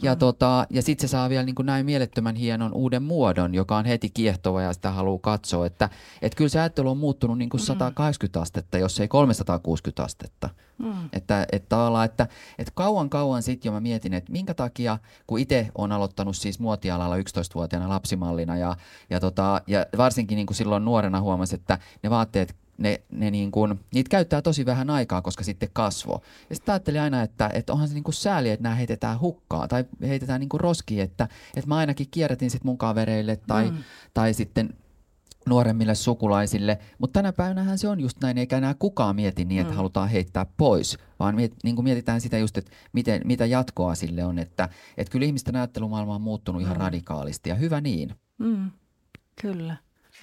ja, 0.04 0.14
mm. 0.14 0.20
tota, 0.20 0.68
ja 0.70 0.82
sitten 0.82 1.10
se 1.10 1.12
saa 1.12 1.30
vielä 1.30 1.44
niin 1.44 1.56
kuin 1.56 1.66
näin 1.66 1.86
mielettömän 1.86 2.36
hienon 2.36 2.74
uuden 2.74 3.04
muodon, 3.04 3.54
joka 3.54 3.78
on 3.78 3.86
heti 3.86 4.10
kiehtova 4.10 4.62
ja 4.62 4.74
sitä 4.74 4.92
haluaa 4.92 5.20
katsoa. 5.22 5.66
Että 5.66 5.90
et 6.22 6.36
kyllä 6.36 6.50
se 6.50 6.60
ajattelu 6.60 6.90
on 6.90 6.98
muuttunut 6.98 7.38
niin 7.38 7.50
kuin 7.50 7.62
180 7.62 8.42
astetta, 8.42 8.78
jos 8.78 9.00
ei 9.00 9.08
360 9.08 10.04
astetta. 10.04 10.50
Mm. 10.78 11.10
Että, 11.14 11.46
että, 11.52 12.04
että, 12.06 12.28
että 12.58 12.72
kauan 12.76 13.10
kauan 13.10 13.44
sitten 13.44 13.70
jo 13.70 13.74
mä 13.74 13.80
mietin, 13.80 14.14
että 14.14 14.32
minkä 14.32 14.54
takia, 14.54 14.98
kun 15.28 15.40
itse 15.40 15.72
on 15.76 15.92
aloittanut 15.92 16.38
siis 16.38 16.60
muotialalla 16.60 17.18
11-vuotiaana 17.18 17.90
lapsimallina 17.90 18.58
ja, 18.58 18.76
ja, 19.10 19.20
tota, 19.20 19.62
ja 19.68 19.86
varsinkin 19.98 20.36
niin 20.36 20.48
kuin 20.48 20.58
silloin 20.58 20.86
nuorena 20.86 21.22
huomasi, 21.22 21.56
että 21.56 21.80
ne 22.04 22.10
vaatteet 22.10 22.56
ne, 22.78 23.02
ne 23.12 23.32
niin 23.32 23.52
kuin, 23.52 23.80
niitä 23.94 24.10
käyttää 24.10 24.42
tosi 24.42 24.66
vähän 24.66 24.90
aikaa, 24.90 25.22
koska 25.22 25.44
sitten 25.44 25.70
kasvo. 25.74 26.22
Ja 26.50 26.56
sitten 26.56 26.74
ajattelin 26.74 27.02
aina, 27.02 27.22
että, 27.22 27.50
että 27.54 27.74
onhan 27.74 27.88
se 27.88 27.94
niin 27.94 28.04
kuin 28.04 28.16
sääli, 28.16 28.50
että 28.50 28.64
nämä 28.64 28.76
heitetään 28.76 29.20
hukkaa 29.20 29.68
tai 29.68 29.86
heitetään 30.02 30.40
niin 30.40 30.50
kuin 30.50 30.62
roskiin, 30.62 31.02
että, 31.02 31.28
että 31.56 31.68
mä 31.68 31.76
ainakin 31.76 32.08
kierrätin 32.12 32.52
sitten 32.52 32.68
mun 32.68 32.78
kavereille 32.78 33.36
tai, 33.48 33.72
mm. 33.72 33.78
tai 34.14 34.34
sitten 34.34 34.74
nuoremmille 35.50 35.96
sukulaisille, 35.96 36.80
mutta 36.98 37.20
tänä 37.20 37.34
päivänähän 37.34 37.78
se 37.78 37.88
on 37.88 38.00
just 38.00 38.18
näin, 38.22 38.38
eikä 38.38 38.58
enää 38.58 38.74
kukaan 38.74 39.16
mieti 39.16 39.46
niin, 39.46 39.62
että 39.62 39.74
mm. 39.74 39.78
halutaan 39.78 40.10
heittää 40.10 40.46
pois, 40.58 40.98
vaan 41.20 41.36
miet, 41.36 41.54
niin 41.64 41.76
kuin 41.76 41.84
mietitään 41.84 42.22
sitä 42.22 42.38
just, 42.38 42.58
että 42.58 42.72
miten, 42.94 43.22
mitä 43.26 43.46
jatkoa 43.46 43.96
sille 43.96 44.26
on, 44.26 44.40
että, 44.40 44.70
että 44.98 45.12
kyllä 45.12 45.26
ihmisten 45.26 45.56
ajattelumaailma 45.56 46.16
on 46.16 46.22
muuttunut 46.22 46.62
ihan 46.62 46.78
mm. 46.78 46.82
radikaalisti 46.82 47.50
ja 47.50 47.56
hyvä 47.56 47.82
niin. 47.82 48.16
Mm. 48.38 48.72
Kyllä. 49.42 49.78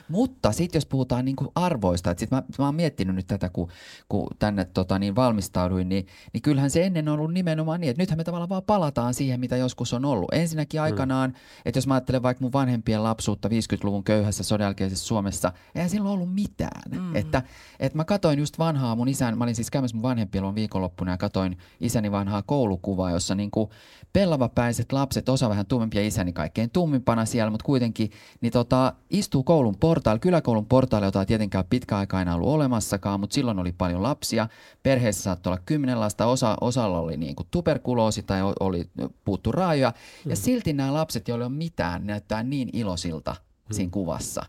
Mutta 0.09 0.53
sitten 0.53 0.77
jos 0.77 0.87
puhutaan 0.87 1.25
niin 1.25 1.37
kuin 1.37 1.49
arvoista, 1.55 2.11
että 2.11 2.21
sit 2.21 2.31
mä, 2.31 2.43
mä 2.59 2.65
oon 2.65 2.75
miettinyt 2.75 3.17
nyt 3.17 3.27
tätä, 3.27 3.49
kun, 3.49 3.69
kun 4.09 4.27
tänne 4.39 4.65
tota, 4.65 4.99
niin 4.99 5.17
valmistauduin, 5.17 5.89
niin, 5.89 6.07
niin 6.33 6.43
kyllähän 6.43 6.71
se 6.71 6.85
ennen 6.85 7.09
on 7.09 7.19
ollut 7.19 7.33
nimenomaan 7.33 7.81
niin, 7.81 7.91
että 7.91 8.03
nythän 8.03 8.19
me 8.19 8.25
tavallaan 8.25 8.49
vaan 8.49 8.63
palataan 8.63 9.15
siihen, 9.15 9.41
mitä 9.41 9.57
joskus 9.57 9.93
on 9.93 10.05
ollut. 10.05 10.33
Ensinnäkin 10.33 10.81
mm. 10.81 10.83
aikanaan, 10.83 11.31
mm. 11.31 11.37
että 11.65 11.79
jos 11.79 11.87
mä 11.87 11.95
ajattelen 11.95 12.23
vaikka 12.23 12.45
mun 12.45 12.53
vanhempien 12.53 13.03
lapsuutta 13.03 13.49
50-luvun 13.49 14.05
köyhässä 14.05 14.43
sodanjälkeisessä 14.43 15.07
Suomessa, 15.07 15.53
eihän 15.75 15.91
silloin 15.91 16.15
ollut 16.15 16.35
mitään. 16.35 16.83
Mm. 16.91 17.17
Että, 17.17 17.43
että 17.81 17.97
mä 17.97 18.05
katoin 18.05 18.39
just 18.39 18.59
vanhaa 18.59 18.97
mun 18.97 19.09
isän, 19.09 19.39
mä 19.39 19.45
olin 19.45 19.55
siis 19.55 19.71
käymässä 19.71 19.97
mun 19.97 20.03
vanhempien 20.03 20.55
viikonloppuna 20.55 21.11
ja 21.11 21.17
katoin 21.17 21.59
isäni 21.81 22.13
vanhaa 22.13 22.43
koulukuvaa, 22.43 23.11
jossa 23.11 23.35
niin 23.35 23.51
kuin 23.51 23.71
pellavapäiset 24.13 24.93
lapset, 24.93 25.29
osa 25.29 25.49
vähän 25.49 25.67
tummempia 25.67 26.07
isäni 26.07 26.33
kaikkein 26.33 26.71
tummimpana 26.71 27.25
siellä, 27.25 27.51
mutta 27.51 27.65
kuitenkin, 27.65 28.11
niin 28.41 28.53
tota, 28.53 28.93
istuu 29.11 29.43
koulun 29.43 29.77
portailla, 29.83 30.19
kyläkoulun 30.19 30.67
portailla, 30.67 31.07
jota 31.07 31.21
ei 31.21 31.27
tietenkään 31.27 31.65
pitkä 31.71 31.97
aika 31.97 32.19
aina 32.19 32.35
ollut 32.35 32.49
olemassakaan, 32.49 33.21
mutta 33.21 33.35
silloin 33.35 33.59
oli 33.59 33.73
paljon 33.73 34.03
lapsia. 34.03 34.49
Perheessä 34.83 35.23
saattoi 35.23 35.51
olla 35.51 35.63
kymmenen 35.67 36.01
lasta, 36.01 36.27
osa, 36.27 36.57
osalla 36.61 36.99
oli 36.99 37.17
niin 37.17 37.37
kuin 37.37 37.47
tuberkuloosi 37.51 38.23
tai 38.23 38.41
oli 38.61 38.91
puuttu 39.25 39.53
raajoja. 39.53 39.93
Hmm. 40.25 40.31
Ja 40.31 40.37
silti 40.37 40.73
nämä 40.73 40.95
lapset, 40.95 41.29
joilla 41.29 41.45
ei 41.45 41.47
ole 41.47 41.55
mitään, 41.57 42.07
näyttää 42.07 42.43
niin 42.43 42.71
iloisilta 42.73 43.33
hmm. 43.33 43.75
siinä 43.75 43.91
kuvassa 43.91 44.43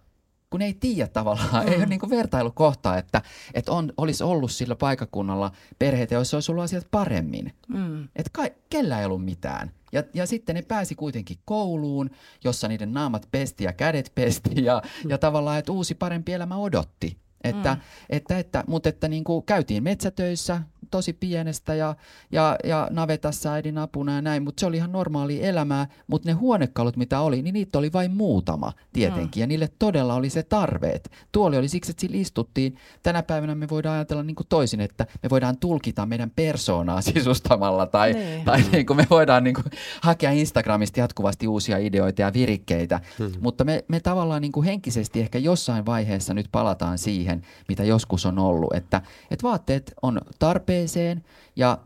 kun 0.54 0.62
ei 0.62 0.74
tiedä 0.74 1.08
tavallaan, 1.08 1.66
mm. 1.66 1.72
ei 1.72 1.78
ole 1.78 1.86
niin 1.86 2.10
vertailukohtaa, 2.10 2.98
että, 2.98 3.22
että 3.54 3.72
on, 3.72 3.94
olisi 3.98 4.24
ollut 4.24 4.52
sillä 4.52 4.76
paikakunnalla 4.76 5.52
perheitä, 5.80 6.16
joissa 6.16 6.38
olisi 6.38 6.52
ollut 6.52 6.64
asiat 6.64 6.88
paremmin. 6.92 7.54
Mm. 7.68 8.04
Että 8.04 8.30
ka- 8.32 8.56
kellä 8.70 9.00
ei 9.00 9.06
ollut 9.06 9.26
mitään. 9.26 9.72
Ja, 9.92 10.04
ja 10.14 10.26
sitten 10.26 10.56
ne 10.56 10.62
pääsi 10.62 10.96
kuitenkin 10.96 11.38
kouluun, 11.46 12.10
jossa 12.44 12.68
niiden 12.68 12.94
naamat 12.94 13.28
pesti 13.32 13.64
ja 13.64 13.74
kädet 13.74 14.12
pesti 14.16 14.66
ja, 14.66 14.82
mm. 15.04 15.10
ja 15.10 15.18
tavallaan, 15.18 15.60
että 15.60 15.72
uusi 15.72 15.96
parempi 15.96 16.34
elämä 16.34 16.58
odotti. 16.58 17.18
Että, 17.44 17.74
mm. 17.74 17.82
että, 18.10 18.38
että, 18.40 18.64
mutta 18.68 18.90
että 18.90 19.08
niin 19.08 19.24
kuin 19.24 19.46
käytiin 19.46 19.84
metsätöissä, 19.84 20.62
tosi 20.92 21.14
pienestä 21.14 21.76
ja, 21.76 21.96
ja, 22.32 22.56
ja 22.64 22.88
navetassa 22.92 23.54
äidin 23.54 23.78
apuna 23.78 24.16
ja 24.16 24.22
näin, 24.22 24.44
mutta 24.44 24.60
se 24.60 24.66
oli 24.66 24.78
ihan 24.78 24.92
normaali 24.92 25.46
elämää, 25.46 25.88
mutta 26.08 26.30
ne 26.30 26.34
huonekalut, 26.34 26.98
mitä 26.98 27.20
oli, 27.20 27.42
niin 27.42 27.54
niitä 27.54 27.80
oli 27.80 27.94
vain 27.94 28.12
muutama 28.12 28.74
tietenkin, 28.94 29.40
mm. 29.40 29.44
ja 29.44 29.48
niille 29.48 29.70
todella 29.80 30.16
oli 30.16 30.30
se 30.30 30.44
tarve. 30.44 31.02
Tuoli 31.32 31.58
oli 31.58 31.68
siksi, 31.68 31.92
että 31.92 32.02
sillä 32.02 32.18
istuttiin. 32.18 32.76
Tänä 33.04 33.24
päivänä 33.24 33.56
me 33.56 33.70
voidaan 33.70 33.96
ajatella 33.96 34.24
niin 34.24 34.36
kuin 34.36 34.48
toisin, 34.48 34.82
että 34.82 35.08
me 35.24 35.30
voidaan 35.30 35.58
tulkita 35.58 36.06
meidän 36.06 36.32
persoonaa 36.36 37.02
sisustamalla, 37.12 37.86
tai, 37.86 38.14
niin. 38.14 38.46
tai 38.46 38.64
niin 38.72 38.86
kuin 38.86 38.98
me 38.98 39.08
voidaan 39.10 39.44
niin 39.44 39.56
kuin 39.56 39.66
hakea 40.02 40.32
Instagramista 40.32 41.00
jatkuvasti 41.00 41.48
uusia 41.48 41.78
ideoita 41.78 42.22
ja 42.22 42.34
virikkeitä, 42.34 43.00
mm. 43.20 43.32
mutta 43.40 43.64
me, 43.64 43.86
me 43.88 44.00
tavallaan 44.00 44.42
niin 44.42 44.52
kuin 44.52 44.66
henkisesti 44.66 45.20
ehkä 45.20 45.38
jossain 45.38 45.86
vaiheessa 45.86 46.34
nyt 46.34 46.48
palataan 46.52 46.98
siihen, 46.98 47.33
mitä 47.68 47.84
joskus 47.84 48.26
on 48.26 48.40
ollut, 48.40 48.74
että, 48.74 49.02
että 49.32 49.48
vaatteet 49.48 49.94
on 50.02 50.22
tarpeeseen 50.40 51.24
ja 51.56 51.78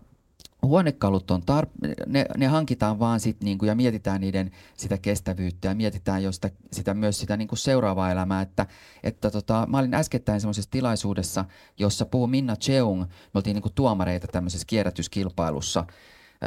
huonekalut 0.62 1.32
on 1.32 1.42
tar- 1.42 1.96
ne, 2.08 2.26
ne 2.38 2.48
hankitaan 2.48 3.00
vaan 3.00 3.20
sit 3.20 3.44
niinku 3.44 3.66
ja 3.66 3.76
mietitään 3.76 4.22
niiden 4.22 4.52
sitä 4.78 4.98
kestävyyttä 4.98 5.68
ja 5.68 5.76
mietitään 5.76 6.24
jo 6.24 6.32
sitä, 6.32 6.50
sitä 6.72 6.94
myös 6.94 7.20
sitä 7.20 7.38
niinku 7.38 7.56
seuraavaa 7.56 8.12
elämää. 8.12 8.42
Että, 8.42 8.66
että 9.04 9.32
tota, 9.32 9.66
mä 9.70 9.80
olin 9.80 9.94
äskettäin 9.94 10.42
semmoisessa 10.42 10.72
tilaisuudessa, 10.72 11.46
jossa 11.78 12.06
puhui 12.06 12.28
Minna 12.28 12.56
Cheung, 12.56 13.02
me 13.02 13.08
oltiin 13.36 13.54
niinku 13.54 13.70
tuomareita 13.70 14.28
tämmöisessä 14.28 14.68
kierrätyskilpailussa 14.68 15.86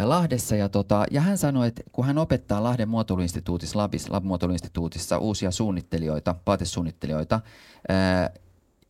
Lahdessa. 0.04 0.56
Ja, 0.56 0.68
tota, 0.68 1.04
ja 1.10 1.20
hän 1.20 1.38
sanoi, 1.38 1.68
että 1.68 1.82
kun 1.92 2.06
hän 2.06 2.18
opettaa 2.18 2.62
Lahden 2.62 2.88
muotoiluinstituutissa, 2.88 3.78
Labis, 3.78 4.10
Lab-muotoiluinstituutissa 4.10 5.18
uusia 5.18 5.50
suunnittelijoita, 5.50 6.34
vaatesuunnittelijoita, 6.46 7.40
ää, 7.88 8.30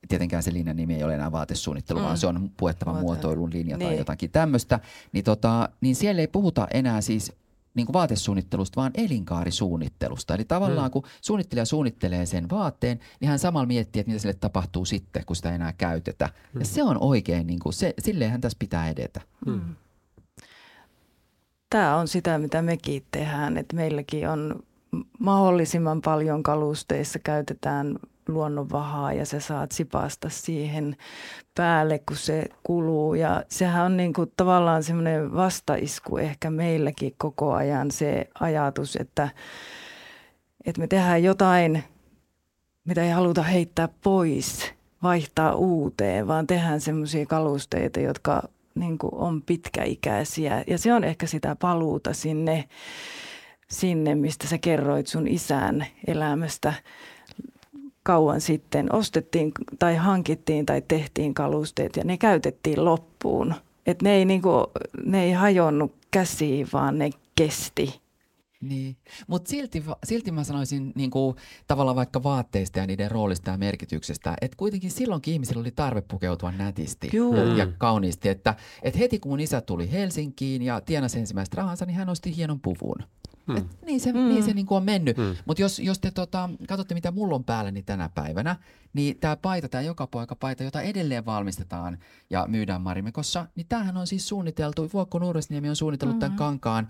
tietenkään 0.09 0.43
se 0.43 0.53
linjan 0.53 0.77
nimi 0.77 0.95
ei 0.95 1.05
ole 1.05 1.15
enää 1.15 1.33
vaatesuunnittelu, 1.33 1.99
mm. 1.99 2.05
vaan 2.05 2.19
se 2.19 2.27
on 2.27 2.51
puettava 2.57 2.91
Muotoilu. 2.91 3.15
muotoilun 3.15 3.51
linja 3.53 3.77
niin. 3.77 3.89
tai 3.89 3.99
jotakin 3.99 4.31
tämmöistä, 4.31 4.81
niin, 5.13 5.25
tota, 5.25 5.69
niin 5.81 5.97
siellä 5.97 6.21
ei 6.21 6.29
puhuta 6.29 6.67
enää 6.75 7.01
siis 7.01 7.33
niin 7.75 7.87
kuin 7.87 7.95
vaatesuunnittelusta, 7.95 8.81
vaan 8.81 8.93
elinkaarisuunnittelusta. 8.95 10.35
Eli 10.35 10.45
tavallaan 10.45 10.89
mm. 10.89 10.93
kun 10.93 11.03
suunnittelija 11.21 11.65
suunnittelee 11.65 12.27
sen 12.27 12.51
vaatteen, 12.51 13.01
niin 13.21 13.29
hän 13.29 13.39
samalla 13.39 13.67
miettii, 13.67 14.01
että 14.01 14.11
mitä 14.11 14.23
sille 14.23 14.35
tapahtuu 14.35 14.85
sitten, 14.85 15.25
kun 15.27 15.37
sitä 15.37 15.49
ei 15.49 15.55
enää 15.55 15.73
käytetä. 15.73 16.29
Mm. 16.55 16.61
Ja 16.61 16.67
se 16.67 16.83
on 16.83 16.97
oikein, 17.01 17.47
niin 17.47 17.59
kuin, 17.59 17.73
se, 17.73 17.95
silleenhän 17.99 18.41
tässä 18.41 18.59
pitää 18.59 18.89
edetä. 18.89 19.21
Mm. 19.47 19.61
Tämä 21.71 21.97
on 21.97 22.09
sitä, 22.09 22.39
mitä 22.39 22.63
mekin 22.63 23.05
tehdään, 23.11 23.57
että 23.57 23.77
meilläkin 23.77 24.29
on 24.29 24.63
mahdollisimman 25.19 26.03
paljon 26.03 26.43
kalusteissa 26.43 27.19
käytetään 27.19 27.97
luonnonvahaa 28.35 29.13
ja 29.13 29.27
sä 29.27 29.41
saat 29.41 29.73
sipasta 29.73 30.29
siihen 30.29 30.97
päälle, 31.55 31.99
kun 31.99 32.17
se 32.17 32.45
kuluu. 32.63 33.15
Ja 33.15 33.45
sehän 33.49 33.85
on 33.85 33.97
niin 33.97 34.13
kuin 34.13 34.33
tavallaan 34.37 34.83
semmoinen 34.83 35.35
vastaisku 35.35 36.19
ehkä 36.19 36.51
meilläkin 36.51 37.15
koko 37.19 37.53
ajan 37.53 37.91
se 37.91 38.29
ajatus, 38.41 38.97
että, 38.97 39.29
että 40.65 40.81
me 40.81 40.87
tehdään 40.87 41.23
jotain, 41.23 41.85
mitä 42.85 43.03
ei 43.03 43.11
haluta 43.11 43.43
heittää 43.43 43.89
pois, 44.03 44.73
vaihtaa 45.03 45.55
uuteen, 45.55 46.27
vaan 46.27 46.47
tehdään 46.47 46.81
semmoisia 46.81 47.27
kalusteita, 47.27 48.01
jotka 48.01 48.43
niin 48.75 48.99
kuin 48.99 49.15
on 49.15 49.43
pitkäikäisiä. 49.43 50.65
Ja 50.67 50.79
se 50.79 50.95
on 50.95 51.05
ehkä 51.05 51.27
sitä 51.27 51.57
paluuta 51.57 52.15
sinne, 52.15 52.65
sinne, 53.71 54.15
mistä 54.15 54.47
sä 54.47 54.59
kerroit 54.59 55.07
sun 55.07 55.29
isän 55.29 55.87
elämästä 56.07 56.73
kauan 58.03 58.41
sitten 58.41 58.95
ostettiin 58.95 59.53
tai 59.79 59.97
hankittiin 59.97 60.67
tai 60.67 60.83
tehtiin 60.89 61.35
kalusteet 61.35 61.97
ja 61.97 62.05
ne 62.05 62.19
käytettiin 62.19 62.85
loppuun. 62.85 63.55
Et 63.87 64.03
ne, 64.03 64.15
ei 64.15 64.25
niinku, 64.25 64.51
ne 65.05 65.25
ei 65.25 65.33
hajonnut 65.33 65.93
käsiin, 66.11 66.69
vaan 66.73 66.99
ne 66.99 67.11
kesti. 67.37 68.01
Niin, 68.61 68.97
mutta 69.27 69.51
silti, 69.51 69.85
silti 70.05 70.31
mä 70.31 70.45
sanoisin 70.45 70.93
niin 70.95 71.11
kuin, 71.11 71.37
tavallaan 71.67 71.97
vaikka 71.97 72.23
vaatteista 72.23 72.79
ja 72.79 72.87
niiden 72.87 73.11
roolista 73.11 73.51
ja 73.51 73.59
merkityksestä, 73.59 74.37
että 74.41 74.57
kuitenkin 74.57 74.91
silloinkin 74.91 75.35
ihmisillä 75.35 75.61
oli 75.61 75.71
tarve 75.71 76.01
pukeutua 76.01 76.53
nätisti 76.53 77.11
Juu. 77.13 77.35
ja, 77.35 77.55
ja 77.57 77.67
kauniisti. 77.79 78.29
Että, 78.29 78.55
että 78.83 78.99
heti 78.99 79.19
kun 79.19 79.33
mun 79.33 79.41
isä 79.41 79.61
tuli 79.61 79.93
Helsinkiin 79.93 80.63
ja 80.63 80.81
tienasi 80.81 81.19
ensimmäistä 81.19 81.57
rahansa, 81.57 81.87
niin 81.87 81.97
hän 81.97 82.09
osti 82.09 82.37
hienon 82.37 82.61
puvun. 82.61 82.97
Hmm. 83.51 83.57
Et 83.57 83.83
niin 83.87 84.01
se, 84.01 84.13
mm. 84.13 84.19
niin 84.19 84.43
se 84.43 84.55
niin 84.55 84.67
kuin 84.67 84.77
on 84.77 84.85
mennyt. 84.85 85.17
Hmm. 85.17 85.37
Mutta 85.45 85.63
jos, 85.63 85.79
jos 85.79 85.99
te 85.99 86.11
tota, 86.11 86.51
katsotte, 86.69 86.95
mitä 86.95 87.11
mulla 87.11 87.35
on 87.35 87.45
päälläni 87.45 87.83
tänä 87.83 88.09
päivänä, 88.09 88.57
niin 88.93 89.19
tämä 89.21 89.37
paita, 89.37 89.69
tämä 89.69 89.83
joka 89.83 90.07
poika 90.07 90.35
paita, 90.35 90.65
jota 90.65 90.81
edelleen 90.81 91.27
valmistetaan 91.27 91.99
ja 92.31 92.47
myydään 92.49 92.83
Marimikossa, 92.83 93.47
niin 93.55 93.67
tämähän 93.69 93.97
on 93.97 94.07
siis 94.07 94.29
suunniteltu, 94.29 94.91
Vuokko 94.93 95.19
Nuuresniemi 95.19 95.69
on 95.69 95.77
suunnitellut 95.77 96.15
mm-hmm. 96.15 96.21
tämän 96.21 96.39
kankaan, 96.39 96.89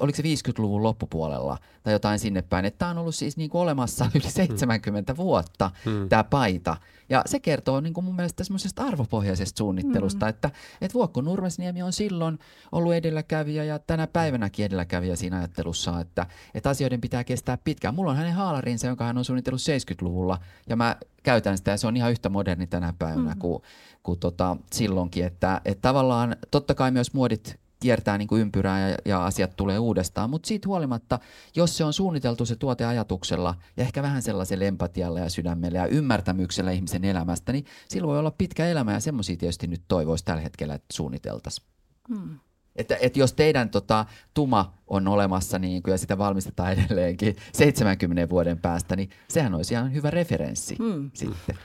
oliko 0.00 0.16
se 0.16 0.22
50-luvun 0.22 0.82
loppupuolella 0.82 1.58
tai 1.82 1.92
jotain 1.92 2.18
sinne 2.18 2.42
päin. 2.42 2.64
Että 2.64 2.78
tämä 2.78 2.90
on 2.90 2.98
ollut 2.98 3.14
siis 3.14 3.36
niin 3.36 3.50
kuin 3.50 3.62
olemassa 3.62 4.10
yli 4.14 4.30
70 4.30 5.12
hmm. 5.12 5.16
vuotta, 5.16 5.70
hmm. 5.84 6.08
tämä 6.08 6.24
paita. 6.24 6.76
Ja 7.08 7.22
se 7.26 7.40
kertoo 7.40 7.80
niin 7.80 7.94
kuin 7.94 8.04
mun 8.04 8.16
mielestä 8.16 8.44
semmoisesta 8.44 8.84
arvopohjaisesta 8.84 9.58
suunnittelusta, 9.58 10.26
mm. 10.26 10.30
että, 10.30 10.50
että 10.80 10.94
Vuokko 10.94 11.20
Nurmesniemi 11.20 11.82
on 11.82 11.92
silloin 11.92 12.38
ollut 12.72 12.94
edelläkävijä 12.94 13.64
ja 13.64 13.78
tänä 13.78 14.06
päivänäkin 14.06 14.64
edelläkävijä 14.64 15.16
siinä 15.16 15.36
ajattelussa, 15.38 16.00
että, 16.02 16.26
että 16.54 16.70
asioiden 16.70 17.00
pitää 17.00 17.24
kestää 17.24 17.56
pitkään. 17.56 17.94
Mulla 17.94 18.10
on 18.10 18.16
hänen 18.16 18.34
haalarinsa, 18.34 18.86
jonka 18.86 19.04
hän 19.04 19.18
on 19.18 19.24
suunnitellut 19.24 19.60
70-luvulla 19.60 20.38
ja 20.68 20.76
mä 20.76 20.96
käytän 21.22 21.58
sitä 21.58 21.70
ja 21.70 21.76
se 21.76 21.86
on 21.86 21.96
ihan 21.96 22.10
yhtä 22.10 22.28
moderni 22.28 22.66
tänä 22.66 22.94
päivänä 22.98 23.34
mm. 23.34 23.38
kuin, 23.38 23.62
kuin 24.02 24.18
tota, 24.18 24.56
silloinkin. 24.72 25.24
Että, 25.24 25.60
että 25.64 25.82
tavallaan 25.82 26.36
totta 26.50 26.74
kai 26.74 26.90
myös 26.90 27.14
muodit 27.14 27.62
kiertää 27.82 28.18
niin 28.18 28.28
kuin 28.28 28.42
ympyrää 28.42 28.88
ja, 28.88 28.96
ja 29.04 29.24
asiat 29.24 29.56
tulee 29.56 29.78
uudestaan. 29.78 30.30
Mutta 30.30 30.46
siitä 30.46 30.68
huolimatta, 30.68 31.18
jos 31.56 31.76
se 31.76 31.84
on 31.84 31.92
suunniteltu 31.92 32.46
se 32.46 32.56
tuote 32.56 32.84
ajatuksella 32.84 33.54
ja 33.76 33.82
ehkä 33.82 34.02
vähän 34.02 34.22
sellaisella 34.22 34.64
empatialla 34.64 35.20
ja 35.20 35.30
sydämellä 35.30 35.78
ja 35.78 35.86
ymmärtämyksellä 35.86 36.70
ihmisen 36.70 37.04
elämästä, 37.04 37.52
niin 37.52 37.64
silloin 37.88 38.10
voi 38.10 38.18
olla 38.18 38.30
pitkä 38.30 38.66
elämä 38.66 38.92
ja 38.92 39.00
semmoisia 39.00 39.36
tietysti 39.36 39.66
nyt 39.66 39.82
toivoisi 39.88 40.24
tällä 40.24 40.42
hetkellä, 40.42 40.74
että 40.74 40.86
suunniteltaisiin. 40.92 41.66
Hmm. 42.08 42.38
Että, 42.76 42.96
että 43.00 43.18
jos 43.18 43.32
teidän 43.32 43.70
tota, 43.70 44.06
tuma 44.34 44.74
on 44.86 45.08
olemassa 45.08 45.58
niin 45.58 45.82
kuin, 45.82 45.92
ja 45.92 45.98
sitä 45.98 46.18
valmistetaan 46.18 46.72
edelleenkin 46.72 47.36
70 47.52 48.30
vuoden 48.30 48.58
päästä, 48.58 48.96
niin 48.96 49.10
sehän 49.28 49.54
olisi 49.54 49.74
ihan 49.74 49.94
hyvä 49.94 50.10
referenssi 50.10 50.76
hmm. 50.78 51.10
sitten 51.14 51.58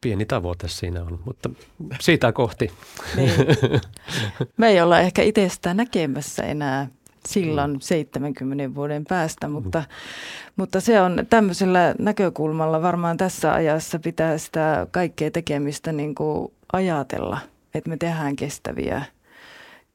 pieni 0.00 0.24
tavoite 0.24 0.68
siinä 0.68 1.02
on, 1.02 1.20
mutta 1.24 1.50
siitä 2.00 2.32
kohti. 2.32 2.70
Niin. 3.16 3.32
Me 4.56 4.68
ei 4.68 4.80
olla 4.80 5.00
ehkä 5.00 5.22
itsestä 5.22 5.74
näkemässä 5.74 6.42
enää 6.42 6.88
silloin 7.28 7.70
mm. 7.72 7.80
70 7.80 8.74
vuoden 8.74 9.04
päästä, 9.04 9.48
mutta, 9.48 9.78
mm. 9.78 9.86
mutta 10.56 10.80
se 10.80 11.00
on 11.00 11.26
tämmöisellä 11.30 11.94
näkökulmalla 11.98 12.82
varmaan 12.82 13.16
tässä 13.16 13.54
ajassa 13.54 13.98
pitää 13.98 14.38
sitä 14.38 14.86
kaikkea 14.90 15.30
tekemistä 15.30 15.92
niin 15.92 16.14
kuin 16.14 16.52
ajatella, 16.72 17.38
että 17.74 17.90
me 17.90 17.96
tehdään 17.96 18.36
kestäviä, 18.36 19.04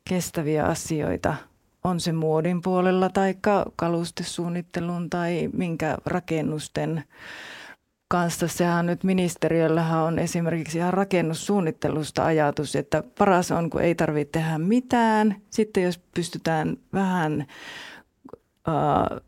kestäviä 0.09 0.65
asioita. 0.65 1.35
On 1.83 1.99
se 1.99 2.11
muodin 2.11 2.61
puolella 2.61 3.09
tai 3.09 3.35
kalustesuunnittelun 3.75 5.09
tai 5.09 5.49
minkä 5.53 5.97
rakennusten 6.05 7.03
kanssa. 8.07 8.47
Sehän 8.47 8.85
nyt 8.85 9.03
ministeriöllähän 9.03 9.99
on 9.99 10.19
esimerkiksi 10.19 10.77
ihan 10.77 10.93
rakennussuunnittelusta 10.93 12.25
ajatus, 12.25 12.75
että 12.75 13.03
paras 13.17 13.51
on, 13.51 13.69
kun 13.69 13.81
ei 13.81 13.95
tarvitse 13.95 14.31
tehdä 14.31 14.57
mitään. 14.57 15.35
Sitten 15.49 15.83
jos 15.83 15.97
pystytään 16.13 16.77
vähän 16.93 17.45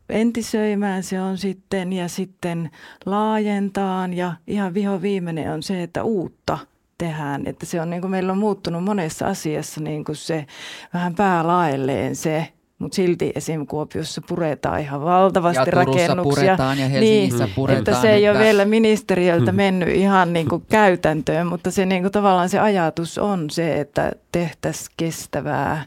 entisöimään 0.08 1.02
se 1.02 1.20
on 1.20 1.38
sitten 1.38 1.92
ja 1.92 2.08
sitten 2.08 2.70
laajentaan 3.06 4.14
ja 4.14 4.32
ihan 4.46 4.74
viho 4.74 5.02
viimeinen 5.02 5.52
on 5.52 5.62
se, 5.62 5.82
että 5.82 6.04
uutta 6.04 6.58
tehdään. 7.02 7.46
Että 7.46 7.66
se 7.66 7.80
on 7.80 7.90
niin 7.90 8.00
kuin 8.00 8.10
meillä 8.10 8.32
on 8.32 8.38
muuttunut 8.38 8.84
monessa 8.84 9.26
asiassa 9.26 9.80
niin 9.80 10.04
kuin 10.04 10.16
se 10.16 10.46
vähän 10.94 11.14
päälaelleen 11.14 12.16
se 12.16 12.48
mutta 12.78 12.96
silti 12.96 13.32
esim. 13.34 13.66
Kuopiossa 13.66 14.20
puretaan 14.28 14.80
ihan 14.80 15.04
valtavasti 15.04 15.58
ja 15.58 15.64
rakennuksia. 15.64 16.22
puretaan 16.22 16.78
ja 16.78 16.88
Helsingissä 16.88 17.44
niin, 17.44 17.54
puretaan. 17.54 17.78
Että 17.78 18.00
se 18.00 18.10
ei 18.10 18.24
että... 18.24 18.38
ole 18.38 18.44
vielä 18.44 18.64
ministeriöltä 18.64 19.50
hmm. 19.50 19.56
mennyt 19.56 19.88
ihan 19.88 20.32
niin 20.32 20.48
kuin 20.48 20.64
käytäntöön, 20.70 21.46
mutta 21.46 21.70
se 21.70 21.86
niin 21.86 22.02
kuin 22.02 22.12
tavallaan 22.12 22.48
se 22.48 22.58
ajatus 22.58 23.18
on 23.18 23.50
se, 23.50 23.80
että 23.80 24.12
tehtäisiin 24.32 24.94
kestävää, 24.96 25.84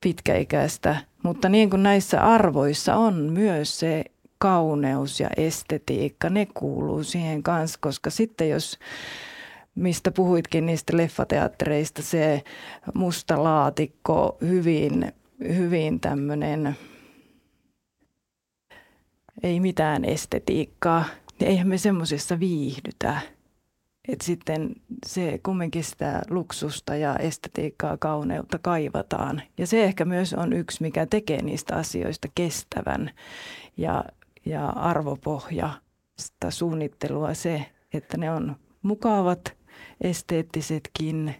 pitkäikäistä. 0.00 0.96
Mutta 1.22 1.48
niin 1.48 1.70
kuin 1.70 1.82
näissä 1.82 2.20
arvoissa 2.20 2.96
on 2.96 3.14
myös 3.14 3.80
se 3.80 4.04
kauneus 4.38 5.20
ja 5.20 5.30
estetiikka, 5.36 6.30
ne 6.30 6.46
kuuluu 6.54 7.02
siihen 7.02 7.42
kanssa, 7.42 7.78
koska 7.82 8.10
sitten 8.10 8.50
jos 8.50 8.78
mistä 9.74 10.10
puhuitkin 10.10 10.66
niistä 10.66 10.96
leffateattereista, 10.96 12.02
se 12.02 12.42
musta 12.94 13.44
laatikko, 13.44 14.36
hyvin 14.40 15.12
hyvin 15.40 16.00
tämmöinen, 16.00 16.76
ei 19.42 19.60
mitään 19.60 20.04
estetiikkaa, 20.04 21.04
eihän 21.40 21.68
me 21.68 21.78
semmoisessa 21.78 22.40
viihdytä. 22.40 23.20
Et 24.08 24.20
sitten 24.20 24.74
se 25.06 25.40
kumminkin 25.42 25.84
sitä 25.84 26.22
luksusta 26.30 26.96
ja 26.96 27.16
estetiikkaa, 27.16 27.96
kauneutta 27.96 28.58
kaivataan. 28.58 29.42
Ja 29.58 29.66
se 29.66 29.84
ehkä 29.84 30.04
myös 30.04 30.34
on 30.34 30.52
yksi, 30.52 30.82
mikä 30.82 31.06
tekee 31.06 31.42
niistä 31.42 31.76
asioista 31.76 32.28
kestävän 32.34 33.10
ja, 33.76 34.04
ja 34.46 34.68
arvopohja 34.68 35.70
sitä 36.18 36.50
suunnittelua 36.50 37.34
se, 37.34 37.66
että 37.92 38.16
ne 38.16 38.30
on 38.30 38.56
mukavat, 38.82 39.56
esteettisetkin 40.00 41.34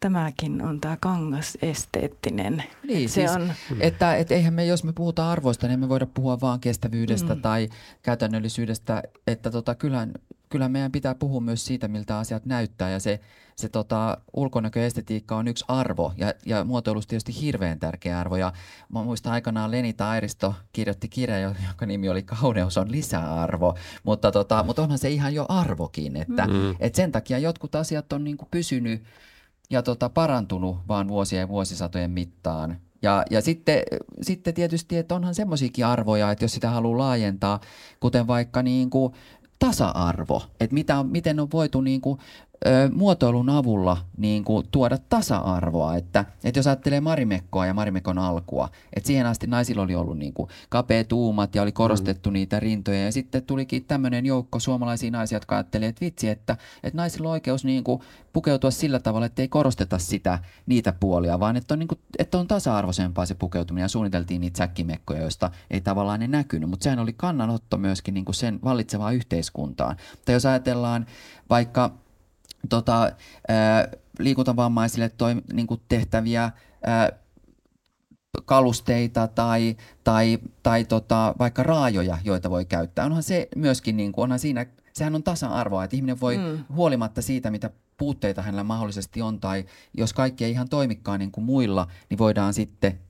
tämäkin 0.00 0.62
on 0.62 0.80
tämä 0.80 0.96
kangas 1.00 1.58
esteettinen. 1.62 2.64
Niin, 2.88 3.08
se 3.08 3.12
siis, 3.12 3.30
on... 3.30 3.52
että, 3.80 4.16
että 4.16 4.34
eihän 4.34 4.54
me, 4.54 4.66
jos 4.66 4.84
me 4.84 4.92
puhutaan 4.92 5.32
arvoista, 5.32 5.68
niin 5.68 5.80
me 5.80 5.88
voida 5.88 6.06
puhua 6.06 6.40
vaan 6.40 6.60
kestävyydestä 6.60 7.34
mm. 7.34 7.40
tai 7.40 7.68
käytännöllisyydestä, 8.02 9.02
että 9.26 9.50
tota, 9.50 9.74
kyllähän 9.74 10.12
kyllä 10.48 10.68
meidän 10.68 10.92
pitää 10.92 11.14
puhua 11.14 11.40
myös 11.40 11.66
siitä, 11.66 11.88
miltä 11.88 12.18
asiat 12.18 12.46
näyttää 12.46 12.90
ja 12.90 13.00
se, 13.00 13.20
se 13.60 13.68
tota, 13.68 14.18
ulkonäköestetiikka 14.32 15.36
on 15.36 15.48
yksi 15.48 15.64
arvo 15.68 16.12
ja, 16.16 16.34
ja 16.46 16.64
muotoilusta 16.64 17.10
tietysti 17.10 17.40
hirveän 17.40 17.78
tärkeä 17.78 18.20
arvo. 18.20 18.36
Ja 18.36 18.52
mä 18.88 19.02
muistan 19.02 19.32
aikanaan 19.32 19.70
Leni 19.70 19.92
Tairisto 19.92 20.54
kirjoitti 20.72 21.08
kirja, 21.08 21.38
jonka 21.38 21.86
nimi 21.86 22.08
oli 22.08 22.22
Kauneus 22.22 22.78
on 22.78 22.92
lisäarvo, 22.92 23.74
mutta, 24.02 24.32
tota, 24.32 24.62
mutta 24.62 24.82
onhan 24.82 24.98
se 24.98 25.10
ihan 25.10 25.34
jo 25.34 25.46
arvokin, 25.48 26.16
että 26.16 26.46
mm. 26.46 26.76
et 26.80 26.94
sen 26.94 27.12
takia 27.12 27.38
jotkut 27.38 27.74
asiat 27.74 28.12
on 28.12 28.24
niin 28.24 28.36
kuin 28.36 28.48
pysynyt 28.50 29.02
ja 29.70 29.82
tota, 29.82 30.08
parantunut 30.08 30.78
vaan 30.88 31.08
vuosien 31.08 31.40
ja 31.40 31.48
vuosisatojen 31.48 32.10
mittaan. 32.10 32.76
Ja, 33.02 33.24
ja 33.30 33.40
sitten, 33.40 33.82
sitten 34.22 34.54
tietysti, 34.54 34.96
että 34.96 35.14
onhan 35.14 35.34
semmoisiakin 35.34 35.86
arvoja, 35.86 36.30
että 36.30 36.44
jos 36.44 36.52
sitä 36.52 36.70
haluaa 36.70 36.98
laajentaa, 36.98 37.60
kuten 38.00 38.26
vaikka 38.26 38.62
niin 38.62 38.90
kuin 38.90 39.12
tasa-arvo, 39.58 40.42
että 40.60 40.74
mitä, 40.74 41.02
miten 41.02 41.40
on 41.40 41.48
voitu 41.52 41.80
niin 41.80 42.00
kuin 42.00 42.18
ö, 42.66 42.90
muotoilun 42.92 43.50
avulla 43.50 43.96
niin 44.16 44.44
kuin, 44.44 44.66
tuoda 44.70 44.98
tasa-arvoa. 45.08 45.96
Että, 45.96 46.24
että 46.44 46.58
jos 46.58 46.66
ajattelee 46.66 47.00
Marimekkoa 47.00 47.66
ja 47.66 47.74
Marimekon 47.74 48.18
alkua, 48.18 48.68
että 48.96 49.06
siihen 49.06 49.26
asti 49.26 49.46
naisilla 49.46 49.82
oli 49.82 49.94
ollut 49.94 50.18
niin 50.18 50.32
kuin, 50.32 50.48
kapeat 50.68 51.12
uumat 51.12 51.54
ja 51.54 51.62
oli 51.62 51.72
korostettu 51.72 52.30
mm. 52.30 52.32
niitä 52.32 52.60
rintoja. 52.60 53.04
Ja 53.04 53.12
sitten 53.12 53.42
tulikin 53.42 53.84
tämmöinen 53.84 54.26
joukko 54.26 54.58
suomalaisia 54.58 55.10
naisia, 55.10 55.36
jotka 55.36 55.56
ajattelivat, 55.56 55.88
että 55.88 56.04
vitsi, 56.04 56.28
että, 56.28 56.56
että 56.82 56.96
naisilla 56.96 57.28
on 57.28 57.32
oikeus 57.32 57.64
niin 57.64 57.84
kuin, 57.84 58.00
pukeutua 58.32 58.70
sillä 58.70 58.98
tavalla, 58.98 59.26
että 59.26 59.42
ei 59.42 59.48
korosteta 59.48 59.98
sitä, 59.98 60.38
niitä 60.66 60.92
puolia, 60.92 61.40
vaan 61.40 61.56
että 61.56 61.74
on, 61.74 61.78
niin 61.78 61.88
kuin, 61.88 61.98
että 62.18 62.38
on 62.38 62.48
tasa-arvoisempaa 62.48 63.26
se 63.26 63.34
pukeutuminen. 63.34 63.84
Ja 63.84 63.88
suunniteltiin 63.88 64.40
niitä 64.40 64.58
säkkimekkoja, 64.58 65.20
joista 65.20 65.50
ei 65.70 65.80
tavallaan 65.80 66.20
ne 66.20 66.28
näkynyt. 66.28 66.70
Mutta 66.70 66.84
sehän 66.84 66.98
oli 66.98 67.12
kannanotto 67.12 67.76
myöskin 67.76 68.14
niin 68.14 68.24
kuin 68.24 68.34
sen 68.34 68.58
vallitsevaan 68.64 69.14
yhteiskuntaan. 69.14 69.96
Tai 70.24 70.34
jos 70.34 70.46
ajatellaan 70.46 71.06
vaikka 71.50 71.90
tota, 72.68 73.12
ää, 73.48 73.88
liikuntavammaisille 74.18 75.08
toi, 75.08 75.36
niin 75.52 75.66
kuin 75.66 75.80
tehtäviä 75.88 76.50
ää, 76.86 77.12
kalusteita 78.44 79.28
tai, 79.28 79.76
tai, 80.04 80.38
tai 80.62 80.84
tota, 80.84 81.34
vaikka 81.38 81.62
raajoja, 81.62 82.18
joita 82.24 82.50
voi 82.50 82.64
käyttää. 82.64 83.06
Onhan 83.06 83.22
se 83.22 83.48
myöskin, 83.56 83.96
niin 83.96 84.12
kuin, 84.12 84.22
onhan 84.22 84.38
siinä, 84.38 84.66
sehän 84.92 85.14
on 85.14 85.22
tasa-arvoa, 85.22 85.84
että 85.84 85.96
ihminen 85.96 86.20
voi 86.20 86.38
mm. 86.38 86.64
huolimatta 86.74 87.22
siitä, 87.22 87.50
mitä 87.50 87.70
puutteita 87.96 88.42
hänellä 88.42 88.64
mahdollisesti 88.64 89.22
on, 89.22 89.40
tai 89.40 89.64
jos 89.96 90.12
kaikki 90.12 90.44
ei 90.44 90.50
ihan 90.50 90.68
toimikaan 90.68 91.20
niin 91.20 91.32
kuin 91.32 91.44
muilla, 91.44 91.86
niin 92.10 92.18
voidaan 92.18 92.54
sitten 92.54 93.00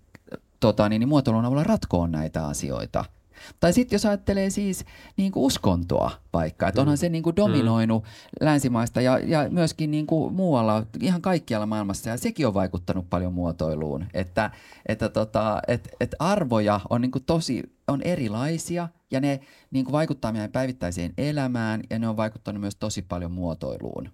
tota, 0.60 0.88
niin, 0.88 1.00
niin 1.00 1.08
muotoilun 1.08 1.44
avulla 1.44 1.64
ratkoa 1.64 2.06
näitä 2.08 2.46
asioita– 2.46 3.04
tai 3.60 3.72
sitten 3.72 3.94
jos 3.94 4.06
ajattelee 4.06 4.50
siis 4.50 4.84
niin 5.16 5.32
kuin 5.32 5.44
uskontoa 5.44 6.10
vaikka, 6.32 6.68
että 6.68 6.80
onhan 6.80 6.96
mm. 6.96 6.98
se 6.98 7.08
niin 7.08 7.22
kuin 7.22 7.36
dominoinut 7.36 8.04
mm. 8.04 8.08
länsimaista 8.46 9.00
ja, 9.00 9.18
ja 9.18 9.50
myöskin 9.50 9.90
niin 9.90 10.06
kuin 10.06 10.34
muualla, 10.34 10.86
ihan 11.00 11.22
kaikkialla 11.22 11.66
maailmassa 11.66 12.10
ja 12.10 12.16
sekin 12.16 12.46
on 12.46 12.54
vaikuttanut 12.54 13.10
paljon 13.10 13.34
muotoiluun, 13.34 14.06
että, 14.14 14.50
että 14.86 15.08
tota, 15.08 15.60
et, 15.68 15.88
et 16.00 16.14
arvoja 16.18 16.80
on 16.90 17.00
niin 17.00 17.12
kuin 17.12 17.24
tosi, 17.24 17.62
on 17.88 18.02
erilaisia 18.02 18.88
ja 19.10 19.20
ne 19.20 19.40
niin 19.70 19.84
kuin 19.84 19.92
vaikuttaa 19.92 20.32
meidän 20.32 20.52
päivittäiseen 20.52 21.14
elämään 21.18 21.80
ja 21.90 21.98
ne 21.98 22.08
on 22.08 22.16
vaikuttanut 22.16 22.60
myös 22.60 22.76
tosi 22.76 23.02
paljon 23.02 23.32
muotoiluun 23.32 24.08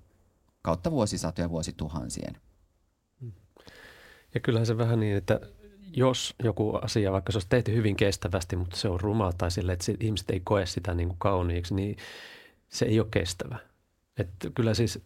kautta 0.62 0.90
vuosisatoja 0.90 1.50
vuosituhansien. 1.50 2.36
Ja 4.34 4.40
kyllähän 4.40 4.66
se 4.66 4.78
vähän 4.78 5.00
niin, 5.00 5.16
että 5.16 5.40
jos 5.92 6.34
joku 6.42 6.74
asia, 6.82 7.12
vaikka 7.12 7.32
se 7.32 7.36
olisi 7.36 7.48
tehty 7.48 7.74
hyvin 7.74 7.96
kestävästi, 7.96 8.56
mutta 8.56 8.76
se 8.76 8.88
on 8.88 9.00
ruma 9.00 9.32
tai 9.38 9.50
sille, 9.50 9.72
että 9.72 9.92
ihmiset 10.00 10.30
ei 10.30 10.40
koe 10.40 10.66
sitä 10.66 10.94
niin 10.94 11.08
kuin 11.08 11.18
kauniiksi, 11.18 11.74
niin 11.74 11.96
se 12.68 12.84
ei 12.84 13.00
ole 13.00 13.08
kestävä. 13.10 13.58
Että 14.18 14.50
kyllä 14.54 14.74
siis 14.74 15.04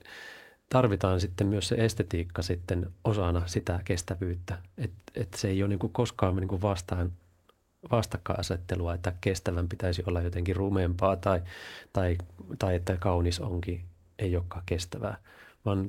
tarvitaan 0.69 1.21
sitten 1.21 1.47
myös 1.47 1.69
se 1.69 1.75
estetiikka 1.75 2.43
sitten 2.43 2.91
osana 3.05 3.43
sitä 3.47 3.81
kestävyyttä. 3.85 4.59
Että 4.79 5.13
et 5.15 5.35
se 5.35 5.49
ei 5.49 5.63
ole 5.63 5.69
niin 5.69 5.79
kuin 5.79 5.93
koskaan 5.93 6.37
niin 6.37 6.49
kuin 6.49 6.63
vastaan, 6.63 7.13
vastakkainasettelua, 7.91 8.95
että 8.95 9.13
kestävän 9.21 9.69
pitäisi 9.69 10.03
olla 10.07 10.21
jotenkin 10.21 10.57
rumempaa 10.57 11.17
tai, 11.17 11.43
tai, 11.93 12.19
tai 12.59 12.75
että 12.75 12.97
kaunis 12.97 13.41
onkin, 13.41 13.85
ei 14.19 14.37
olekaan 14.37 14.63
kestävää, 14.67 15.17
vaan 15.65 15.87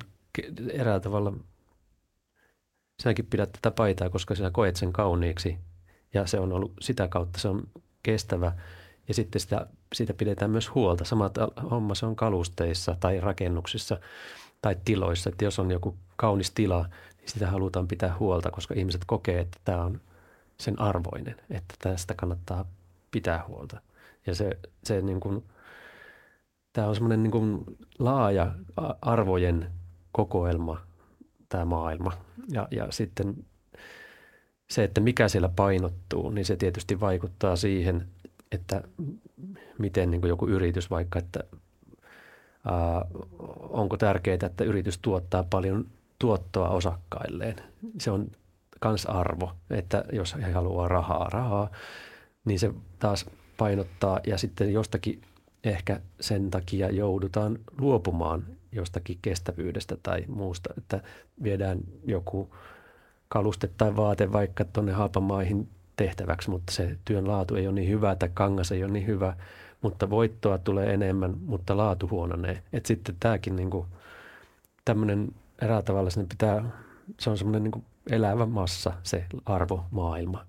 eräällä 0.72 1.00
tavalla– 1.00 1.32
sinäkin 3.00 3.26
pidät 3.26 3.52
tätä 3.52 3.70
paitaa, 3.70 4.10
koska 4.10 4.34
sinä 4.34 4.50
koet 4.50 4.76
sen 4.76 4.92
kauniiksi 4.92 5.58
ja 6.14 6.26
se 6.26 6.40
on 6.40 6.52
ollut 6.52 6.72
sitä 6.80 7.08
kautta, 7.08 7.38
se 7.38 7.48
on 7.48 7.68
kestävä 8.02 8.52
ja 9.08 9.14
sitten 9.14 9.40
sitä, 9.40 9.66
siitä 9.94 10.14
pidetään 10.14 10.50
myös 10.50 10.74
huolta. 10.74 11.04
Samat 11.04 11.34
homma 11.70 11.94
se 11.94 12.06
on 12.06 12.16
kalusteissa 12.16 12.96
tai 13.00 13.20
rakennuksissa 13.20 14.00
tai 14.62 14.76
tiloissa, 14.84 15.30
että 15.30 15.44
jos 15.44 15.58
on 15.58 15.70
joku 15.70 15.96
kaunis 16.16 16.50
tila, 16.50 16.86
niin 17.18 17.28
sitä 17.28 17.50
halutaan 17.50 17.88
pitää 17.88 18.16
huolta, 18.18 18.50
koska 18.50 18.74
ihmiset 18.74 19.02
kokee, 19.06 19.40
että 19.40 19.58
tämä 19.64 19.84
on 19.84 20.00
sen 20.60 20.80
arvoinen, 20.80 21.36
että 21.50 21.74
tästä 21.78 22.14
kannattaa 22.14 22.64
pitää 23.10 23.44
huolta. 23.48 23.80
Ja 24.26 24.34
se, 24.34 24.58
se 24.84 25.02
niin 25.02 25.20
kuin, 25.20 25.44
tämä 26.72 26.86
on 26.86 26.94
semmoinen 26.94 27.22
niin 27.22 27.30
kuin 27.30 27.64
laaja 27.98 28.52
arvojen 29.02 29.70
kokoelma, 30.12 30.80
tämä 31.52 31.64
maailma. 31.64 32.12
Ja, 32.48 32.68
ja 32.70 32.86
sitten 32.90 33.44
se, 34.70 34.84
että 34.84 35.00
mikä 35.00 35.28
siellä 35.28 35.48
painottuu, 35.48 36.30
niin 36.30 36.44
se 36.44 36.56
tietysti 36.56 37.00
vaikuttaa 37.00 37.56
siihen, 37.56 38.08
että 38.52 38.82
miten 39.78 40.10
niin 40.10 40.28
joku 40.28 40.48
yritys 40.48 40.90
vaikka, 40.90 41.18
että 41.18 41.40
ää, 42.66 43.04
onko 43.58 43.96
tärkeää, 43.96 44.38
että 44.46 44.64
yritys 44.64 44.98
tuottaa 44.98 45.44
paljon 45.50 45.86
tuottoa 46.18 46.68
osakkailleen. 46.68 47.56
Se 47.98 48.10
on 48.10 48.30
kans 48.80 49.06
arvo, 49.06 49.52
että 49.70 50.04
jos 50.12 50.34
he 50.34 50.52
haluaa 50.52 50.88
rahaa, 50.88 51.28
rahaa, 51.30 51.70
niin 52.44 52.58
se 52.58 52.72
taas 52.98 53.26
painottaa 53.56 54.20
ja 54.26 54.38
sitten 54.38 54.72
jostakin 54.72 55.22
ehkä 55.64 56.00
sen 56.20 56.50
takia 56.50 56.90
joudutaan 56.90 57.58
luopumaan 57.78 58.44
jostakin 58.72 59.18
kestävyydestä 59.22 59.96
tai 60.02 60.24
muusta, 60.28 60.74
että 60.78 61.00
viedään 61.42 61.78
joku 62.04 62.54
kaluste 63.28 63.70
tai 63.78 63.96
vaate 63.96 64.32
vaikka 64.32 64.64
tuonne 64.64 64.92
halpamaihin 64.92 65.68
tehtäväksi, 65.96 66.50
mutta 66.50 66.72
se 66.72 66.98
työn 67.04 67.28
laatu 67.28 67.54
ei 67.54 67.66
ole 67.66 67.74
niin 67.74 67.88
hyvä 67.88 68.14
tai 68.16 68.30
kangas 68.34 68.72
ei 68.72 68.84
ole 68.84 68.92
niin 68.92 69.06
hyvä, 69.06 69.36
mutta 69.82 70.10
voittoa 70.10 70.58
tulee 70.58 70.94
enemmän, 70.94 71.34
mutta 71.38 71.76
laatu 71.76 72.08
huononee. 72.10 72.62
Et 72.72 72.86
sitten 72.86 73.16
tämäkin 73.20 73.56
niin 73.56 73.70
tämmöinen 74.84 75.28
eräällä 75.62 75.82
tavalla 75.82 76.10
sinne 76.10 76.26
pitää, 76.28 76.64
se 77.20 77.30
on 77.30 77.38
semmoinen 77.38 77.64
niin 77.64 77.84
elävä 78.10 78.46
massa 78.46 78.92
se 79.02 79.26
arvomaailma. 79.46 80.46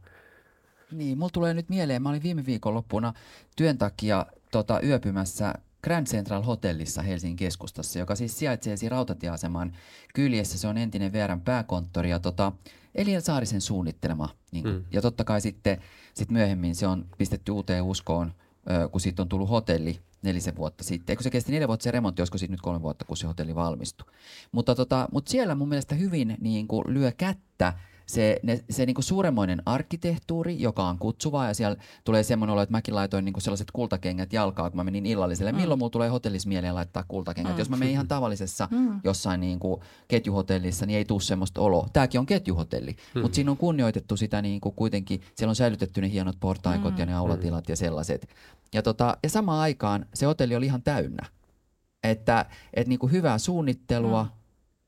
Niin, 0.92 1.18
mulla 1.18 1.30
tulee 1.34 1.54
nyt 1.54 1.70
mieleen, 1.70 2.02
mä 2.02 2.10
olin 2.10 2.24
viime 2.24 2.46
viikonloppuna 2.46 3.14
työn 3.56 3.78
takia 3.78 4.26
tota, 4.52 4.82
yöpymässä 4.82 5.54
Grand 5.84 6.08
Central 6.08 6.44
Hotellissa 6.44 7.02
Helsingin 7.02 7.38
keskustassa, 7.38 8.00
joka 8.00 8.16
siis 8.16 8.40
sijaitsee 8.40 8.78
siinä 8.78 8.96
rautatieaseman 8.96 9.74
kyljessä. 10.14 10.58
Se 10.58 10.68
on 10.68 10.78
entinen 10.78 11.14
VRn 11.14 11.42
pääkonttori 11.42 12.10
ja 12.10 12.20
tota, 12.20 12.52
Eliel 12.96 13.22
Saarisen 13.22 13.62
suunnittelema. 13.62 14.30
Niin, 14.52 14.66
mm. 14.66 14.84
Ja 14.92 15.02
totta 15.02 15.24
kai 15.24 15.42
sitten 15.42 15.78
sit 16.14 16.32
myöhemmin 16.32 16.76
se 16.76 16.88
on 16.88 17.06
pistetty 17.18 17.52
uuteen 17.52 17.84
uskoon, 17.84 18.34
ö, 18.72 18.90
kun 18.90 19.02
siitä 19.02 19.22
on 19.22 19.30
tullut 19.30 19.50
hotelli 19.50 20.00
nelisen 20.22 20.56
vuotta 20.56 20.84
sitten. 20.84 21.14
Eikö 21.14 21.24
se 21.24 21.30
kesti 21.30 21.52
neljä 21.52 21.68
vuotta 21.68 21.84
se 21.84 21.92
remontti, 21.92 22.22
olisiko 22.22 22.38
siitä 22.38 22.54
nyt 22.54 22.62
kolme 22.62 22.82
vuotta, 22.82 23.06
kun 23.06 23.18
se 23.18 23.28
hotelli 23.28 23.56
valmistui. 23.56 24.08
Mutta, 24.52 24.76
tota, 24.76 25.08
mutta 25.12 25.32
siellä 25.32 25.56
mun 25.56 25.70
mielestä 25.70 25.96
hyvin 25.96 26.38
niin 26.42 26.68
kuin 26.68 26.84
lyö 26.88 27.12
kättä 27.12 27.74
se, 28.06 28.40
ne, 28.44 28.64
se 28.70 28.86
niinku 28.86 29.02
suuremmoinen 29.02 29.62
arkkitehtuuri, 29.66 30.62
joka 30.62 30.88
on 30.88 30.98
kutsuvaa 30.98 31.48
ja 31.48 31.54
siellä 31.54 31.78
tulee 32.04 32.24
semmoinen 32.24 32.54
olo, 32.54 32.62
että 32.62 32.72
mäkin 32.72 32.96
laitoin 32.96 33.26
niinku 33.26 33.40
sellaiset 33.40 33.72
kultakengät 33.72 34.34
jalkaa, 34.34 34.70
kun 34.70 34.78
mä 34.78 34.84
menin 34.84 35.06
illalliselle. 35.06 35.52
Mm. 35.52 35.58
Milloin 35.58 35.80
mulla 35.80 35.90
tulee 35.90 36.10
hotellis 36.10 36.48
mieleen 36.48 36.76
laittaa 36.76 37.04
kultakengät? 37.08 37.54
Mm. 37.54 37.60
Jos 37.60 37.70
mä 37.70 37.78
menen 37.78 37.92
ihan 37.92 38.08
tavallisessa 38.08 38.68
mm. 38.72 39.00
jossain 39.04 39.40
niinku 39.40 39.84
ketjuhotellissa, 40.08 40.86
niin 40.86 40.98
ei 40.98 41.06
tule 41.06 41.22
semmoista 41.22 41.62
oloa. 41.62 41.90
Tämäkin 41.94 42.20
on 42.20 42.26
ketjuhotelli, 42.26 42.96
mm. 43.16 43.22
mutta 43.22 43.36
siinä 43.36 43.52
on 43.52 43.58
kunnioitettu 43.58 44.18
sitä 44.18 44.42
niinku 44.42 44.72
kuitenkin, 44.72 45.22
siellä 45.36 45.52
on 45.52 45.56
säilytetty 45.56 46.02
ne 46.02 46.12
hienot 46.12 46.38
portaikot 46.40 46.94
mm. 46.94 47.00
ja 47.00 47.06
ne 47.06 47.16
aulatilat 47.16 47.68
mm. 47.68 47.72
ja 47.72 47.76
sellaiset. 47.76 48.30
Ja, 48.74 48.82
tota, 48.82 49.18
ja 49.24 49.30
samaan 49.30 49.60
aikaan 49.60 50.06
se 50.14 50.26
hotelli 50.26 50.56
oli 50.56 50.66
ihan 50.66 50.84
täynnä. 50.84 51.26
Että 52.04 52.46
et 52.74 52.88
niinku 52.88 53.08
hyvää 53.08 53.38
suunnittelua, 53.38 54.24
mm 54.24 54.43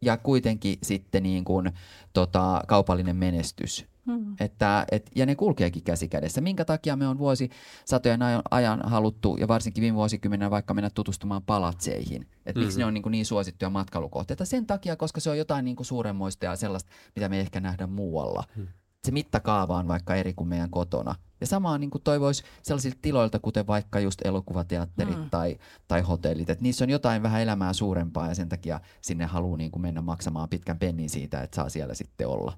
ja 0.05 0.17
kuitenkin 0.17 0.77
sitten 0.83 1.23
niin 1.23 1.43
kuin, 1.43 1.71
tota, 2.13 2.61
kaupallinen 2.67 3.15
menestys. 3.15 3.85
Hmm. 4.05 4.35
Että, 4.39 4.85
et, 4.91 5.11
ja 5.15 5.25
ne 5.25 5.35
kulkeekin 5.35 5.83
käsi 5.83 6.07
kädessä. 6.07 6.41
Minkä 6.41 6.65
takia 6.65 6.95
me 6.95 7.07
on 7.07 7.17
vuosi 7.17 7.49
satojen 7.85 8.21
ajan, 8.21 8.41
ajan 8.51 8.81
haluttu, 8.83 9.37
ja 9.39 9.47
varsinkin 9.47 9.81
viime 9.81 9.95
vuosikymmenen 9.95 10.51
vaikka 10.51 10.73
mennä 10.73 10.89
tutustumaan 10.89 11.43
palatseihin. 11.43 12.21
Että 12.21 12.31
mm-hmm. 12.45 12.59
miksi 12.59 12.79
ne 12.79 12.85
on 12.85 12.93
niin, 12.93 13.01
kuin 13.01 13.11
niin 13.11 13.25
suosittuja 13.25 13.69
matkailukohteita? 13.69 14.45
Sen 14.45 14.65
takia, 14.65 14.95
koska 14.95 15.19
se 15.19 15.29
on 15.29 15.37
jotain 15.37 15.65
niin 15.65 15.75
kuin 15.75 15.85
suuremmoista 15.85 16.45
ja 16.45 16.55
sellaista, 16.55 16.91
mitä 17.15 17.29
me 17.29 17.39
ehkä 17.39 17.59
nähdään 17.59 17.89
muualla. 17.89 18.43
Hmm. 18.55 18.67
Se 19.05 19.11
mittakaava 19.11 19.77
on 19.77 19.87
vaikka 19.87 20.15
eri 20.15 20.33
kuin 20.33 20.47
meidän 20.47 20.69
kotona. 20.69 21.15
Ja 21.41 21.47
samaa 21.47 21.77
niin 21.77 21.89
toivoisi 22.03 22.43
sellaisilta 22.61 22.97
tiloilta, 23.01 23.39
kuten 23.39 23.67
vaikka 23.67 23.99
just 23.99 24.25
elokuvateatterit 24.25 25.17
mm. 25.17 25.29
tai, 25.29 25.57
tai 25.87 26.01
hotellit, 26.01 26.49
että 26.49 26.63
niissä 26.63 26.85
on 26.85 26.89
jotain 26.89 27.23
vähän 27.23 27.41
elämää 27.41 27.73
suurempaa 27.73 28.27
ja 28.27 28.35
sen 28.35 28.49
takia 28.49 28.79
sinne 29.01 29.25
haluaa 29.25 29.57
niin 29.57 29.71
mennä 29.77 30.01
maksamaan 30.01 30.49
pitkän 30.49 30.79
pennin 30.79 31.09
siitä, 31.09 31.41
että 31.41 31.55
saa 31.55 31.69
siellä 31.69 31.93
sitten 31.93 32.27
olla. 32.27 32.53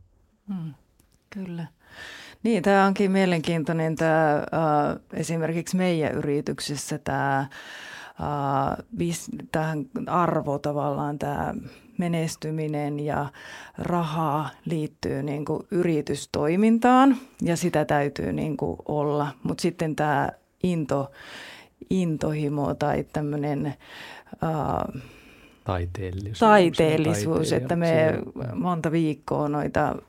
Mm. 0.48 0.74
Kyllä. 1.30 1.68
Niin, 2.44 2.64
tämä 2.64 2.86
onkin 2.86 3.12
mielenkiintoinen 3.12 3.96
tämä 3.96 4.36
äh, 4.36 4.44
esimerkiksi 5.14 5.78
meidän 5.78 6.12
yrityksessä 6.12 6.98
tämä 6.98 7.40
äh, 7.40 7.50
tähän 9.52 9.86
arvo 10.08 10.60
tavallaan 10.60 11.20
tämä 11.20 11.54
menestyminen 11.98 13.00
ja 13.00 13.26
rahaa 13.78 14.50
liittyy 14.66 15.24
niin 15.24 15.46
kuin 15.46 15.68
yritystoimintaan 15.72 17.18
ja 17.42 17.58
sitä 17.58 17.86
täytyy 17.86 18.34
niin 18.34 18.58
kuin 18.58 18.78
olla. 18.86 19.28
Mutta 19.44 19.62
sitten 19.62 19.96
tämä 19.96 20.30
into, 20.64 21.12
intohimo 21.90 22.74
tai 22.74 23.06
tämmöinen... 23.14 23.74
Äh, 24.44 24.52
taiteellisuus. 25.64 26.40
Taiteellisuus, 26.40 27.54
että 27.54 27.76
me 27.76 28.20
monta 28.54 28.92
viikkoa 28.92 29.50
noita 29.50 29.96
uh, 29.96 30.02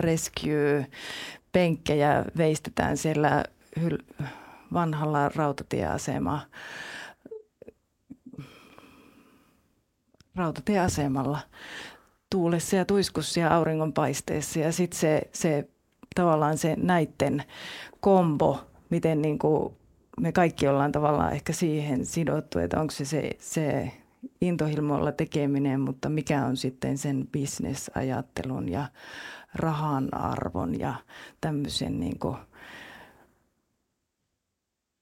rescue-penkkejä 0.00 2.24
veistetään 2.36 2.96
siellä 2.96 3.44
hyl- 3.80 4.24
vanhalla 4.72 5.28
rautatieasema, 5.28 6.40
rautatieasemalla 10.38 11.38
tuulessa 12.30 12.76
ja 12.76 12.84
tuiskussa 12.84 13.40
ja 13.40 13.54
auringonpaisteessa. 13.54 14.58
Ja 14.60 14.72
sitten 14.72 15.00
se, 15.00 15.22
se 15.32 15.68
tavallaan 16.14 16.58
se 16.58 16.76
näitten 16.76 17.44
kombo, 18.00 18.60
miten 18.90 19.22
niin 19.22 19.38
kuin 19.38 19.74
me 20.20 20.32
kaikki 20.32 20.68
ollaan 20.68 20.92
tavallaan 20.92 21.32
ehkä 21.32 21.52
siihen 21.52 22.06
sidottu, 22.06 22.58
että 22.58 22.80
onko 22.80 22.90
se 22.90 23.04
se, 23.04 23.30
se 23.38 23.92
intohimoilla 24.40 25.12
tekeminen, 25.12 25.80
mutta 25.80 26.08
mikä 26.08 26.46
on 26.46 26.56
sitten 26.56 26.98
sen 26.98 27.28
bisnesajattelun 27.32 28.68
ja 28.68 28.86
rahan 29.54 30.14
arvon 30.14 30.80
ja 30.80 30.94
tämmöisen 31.40 32.00
niin 32.00 32.18
kuin, 32.18 32.36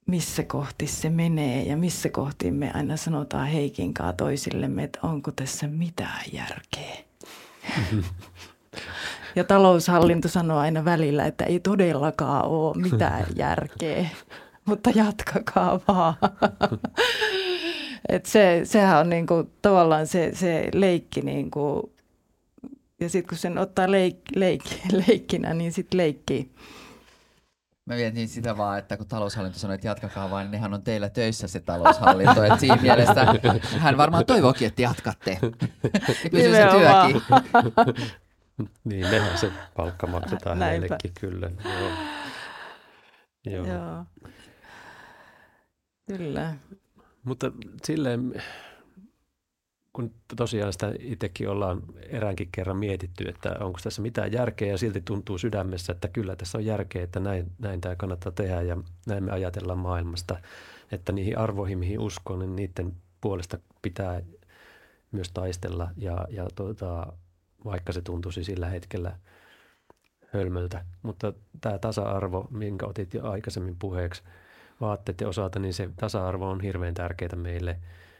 missä 0.06 0.42
kohti 0.42 0.86
se 0.86 1.10
menee 1.10 1.62
ja 1.62 1.76
missä 1.76 2.08
kohti 2.08 2.50
me 2.50 2.70
aina 2.74 2.96
sanotaan 2.96 3.46
Heikinkaa 3.46 4.12
toisillemme, 4.12 4.84
että 4.84 4.98
onko 5.02 5.32
tässä 5.32 5.66
mitään 5.66 6.24
järkeä. 6.32 6.96
Ja 9.36 9.44
taloushallinto 9.44 10.28
sanoo 10.28 10.58
aina 10.58 10.84
välillä, 10.84 11.26
että 11.26 11.44
ei 11.44 11.60
todellakaan 11.60 12.44
ole 12.44 12.76
mitään 12.76 13.26
järkeä, 13.36 14.08
mutta 14.64 14.90
jatkakaa 14.94 15.80
vaan. 15.88 16.14
Et 18.08 18.26
se, 18.26 18.60
sehän 18.64 19.00
on 19.00 19.10
niinku 19.10 19.50
tavallaan 19.62 20.06
se, 20.06 20.30
se 20.34 20.68
leikki, 20.74 21.20
niinku, 21.20 21.92
ja 23.00 23.08
sitten 23.08 23.28
kun 23.28 23.38
sen 23.38 23.58
ottaa 23.58 23.90
leik, 23.90 24.16
leik, 24.36 24.62
leikkinä, 25.06 25.54
niin 25.54 25.72
sitten 25.72 25.98
leikkii. 25.98 26.50
Mä 27.86 27.94
mietin 27.94 28.28
sitä 28.28 28.56
vaan, 28.56 28.78
että 28.78 28.96
kun 28.96 29.06
taloushallinto 29.08 29.58
sanoi, 29.58 29.74
että 29.74 29.86
jatkakaa 29.86 30.30
vaan, 30.30 30.44
niin 30.44 30.50
nehän 30.50 30.74
on 30.74 30.82
teillä 30.82 31.08
töissä 31.10 31.48
se 31.48 31.60
taloushallinto. 31.60 32.44
että 32.44 32.58
siinä 32.58 32.76
mielessä 32.76 33.26
hän 33.78 33.96
varmaan 33.96 34.26
toivokin, 34.26 34.66
että 34.68 34.82
jatkatte. 34.82 35.38
Ja 35.42 35.50
pysyy 36.30 36.54
se 36.54 36.66
työkin. 36.70 37.22
niin, 38.84 39.10
nehän 39.10 39.38
se 39.38 39.52
palkka 39.76 40.06
maksetaan 40.06 40.58
Näinpä. 40.58 40.80
heillekin 40.80 41.12
kyllä. 41.20 41.50
Joo. 41.64 41.90
Joo. 43.44 43.66
Joo. 43.66 44.04
Kyllä. 46.06 46.54
Mutta 47.24 47.52
silleen, 47.84 48.42
kun 49.96 50.14
tosiaan 50.36 50.72
sitä 50.72 50.92
itsekin 51.00 51.48
ollaan 51.48 51.82
eräänkin 52.08 52.48
kerran 52.52 52.76
mietitty, 52.76 53.24
että 53.28 53.56
onko 53.60 53.80
tässä 53.82 54.02
mitään 54.02 54.32
järkeä 54.32 54.68
ja 54.68 54.78
silti 54.78 55.00
tuntuu 55.00 55.38
sydämessä, 55.38 55.92
että 55.92 56.08
kyllä 56.08 56.36
tässä 56.36 56.58
on 56.58 56.64
järkeä, 56.64 57.04
että 57.04 57.20
näin, 57.20 57.52
näin 57.58 57.80
tämä 57.80 57.96
kannattaa 57.96 58.32
tehdä 58.32 58.62
ja 58.62 58.76
näin 59.06 59.24
me 59.24 59.32
ajatellaan 59.32 59.78
maailmasta, 59.78 60.36
että 60.92 61.12
niihin 61.12 61.38
arvoihin, 61.38 61.78
mihin 61.78 61.98
uskon, 61.98 62.38
niin 62.38 62.56
niiden 62.56 62.96
puolesta 63.20 63.58
pitää 63.82 64.22
myös 65.12 65.30
taistella 65.32 65.90
ja, 65.96 66.26
ja 66.30 66.46
tuota, 66.54 67.12
vaikka 67.64 67.92
se 67.92 68.02
tuntuisi 68.02 68.44
sillä 68.44 68.66
hetkellä 68.66 69.18
hölmöltä. 70.26 70.84
Mutta 71.02 71.32
tämä 71.60 71.78
tasa-arvo, 71.78 72.48
minkä 72.50 72.86
otit 72.86 73.14
jo 73.14 73.30
aikaisemmin 73.30 73.76
puheeksi– 73.78 74.22
vaatteiden 74.80 75.28
osalta, 75.28 75.58
niin 75.58 75.74
se 75.74 75.90
tasa-arvo 75.96 76.48
on 76.48 76.60
hirveän 76.60 76.94
tärkeää 76.94 77.36
meille, 77.36 77.78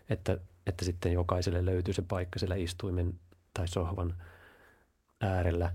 että, 0.09 0.39
että 0.67 0.85
sitten 0.85 1.13
jokaiselle 1.13 1.65
löytyy 1.65 1.95
se 1.95 2.03
paikka 2.03 2.39
siellä 2.39 2.55
istuimen 2.55 3.15
tai 3.55 3.69
sohvan 3.69 4.15
äärellä. 5.21 5.73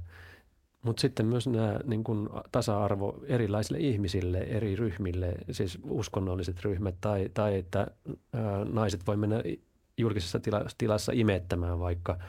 Mutta 0.81 1.01
sitten 1.01 1.25
myös 1.25 1.47
nämä 1.47 1.79
niin 1.83 2.03
kun 2.03 2.29
tasa-arvo 2.51 3.23
erilaisille 3.27 3.79
ihmisille, 3.79 4.37
eri 4.37 4.75
ryhmille, 4.75 5.35
siis 5.51 5.79
uskonnolliset 5.83 6.63
ryhmät 6.63 6.95
tai, 7.01 7.29
tai 7.33 7.57
että 7.57 7.87
ää, 8.33 8.65
naiset 8.65 9.07
voi 9.07 9.17
mennä 9.17 9.43
julkisessa 9.97 10.39
tila, 10.39 10.65
tilassa 10.77 11.11
imettämään 11.15 11.79
vaikka, 11.79 12.19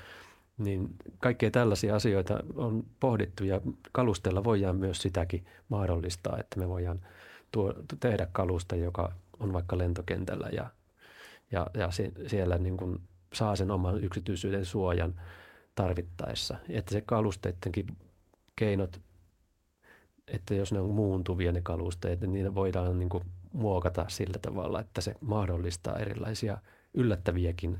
niin 0.59 0.89
kaikkea 1.19 1.51
tällaisia 1.51 1.97
asioita 1.97 2.41
on 2.55 2.85
pohdittu 3.01 3.45
ja 3.45 3.61
kalustella 3.93 4.45
voidaan 4.45 4.77
myös 4.77 5.03
sitäkin 5.03 5.47
mahdollistaa, 5.69 6.39
että 6.39 6.59
me 6.61 6.69
voidaan– 6.69 7.01
tuo, 7.53 7.75
tehdä 8.01 8.27
kalusta, 8.33 8.77
joka 8.77 9.13
on 9.41 9.53
vaikka 9.53 9.79
lentokentällä 9.79 10.49
ja, 10.53 10.71
ja, 11.53 11.67
ja 11.75 11.91
se, 11.91 12.13
siellä 12.27 12.59
niin 12.59 12.77
kuin 12.77 13.01
saa 13.35 13.57
sen 13.57 13.71
oman 13.71 14.05
yksityisyyden 14.05 14.65
suojan 14.65 15.21
tarvittaessa. 15.75 16.57
Että 16.69 16.93
se 16.93 17.01
kalusteidenkin 17.01 17.87
keinot, 18.57 19.01
että 20.29 20.55
jos 20.55 20.73
ne 20.73 20.81
on 20.81 20.91
muuntuvia 20.91 21.53
ne 21.53 21.61
kalusteet, 21.61 22.21
niin 22.21 22.33
niitä 22.33 22.55
voidaan 22.55 22.99
niin 22.99 23.09
kuin 23.09 23.25
muokata 23.53 24.05
sillä 24.09 24.39
tavalla, 24.39 24.81
että 24.81 25.01
se 25.01 25.15
mahdollistaa 25.21 25.99
erilaisia 25.99 26.59
yllättäviäkin 26.95 27.79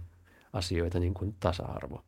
asioita, 0.53 0.99
niin 0.99 1.15
kuin 1.15 1.37
tasa-arvo. 1.41 2.05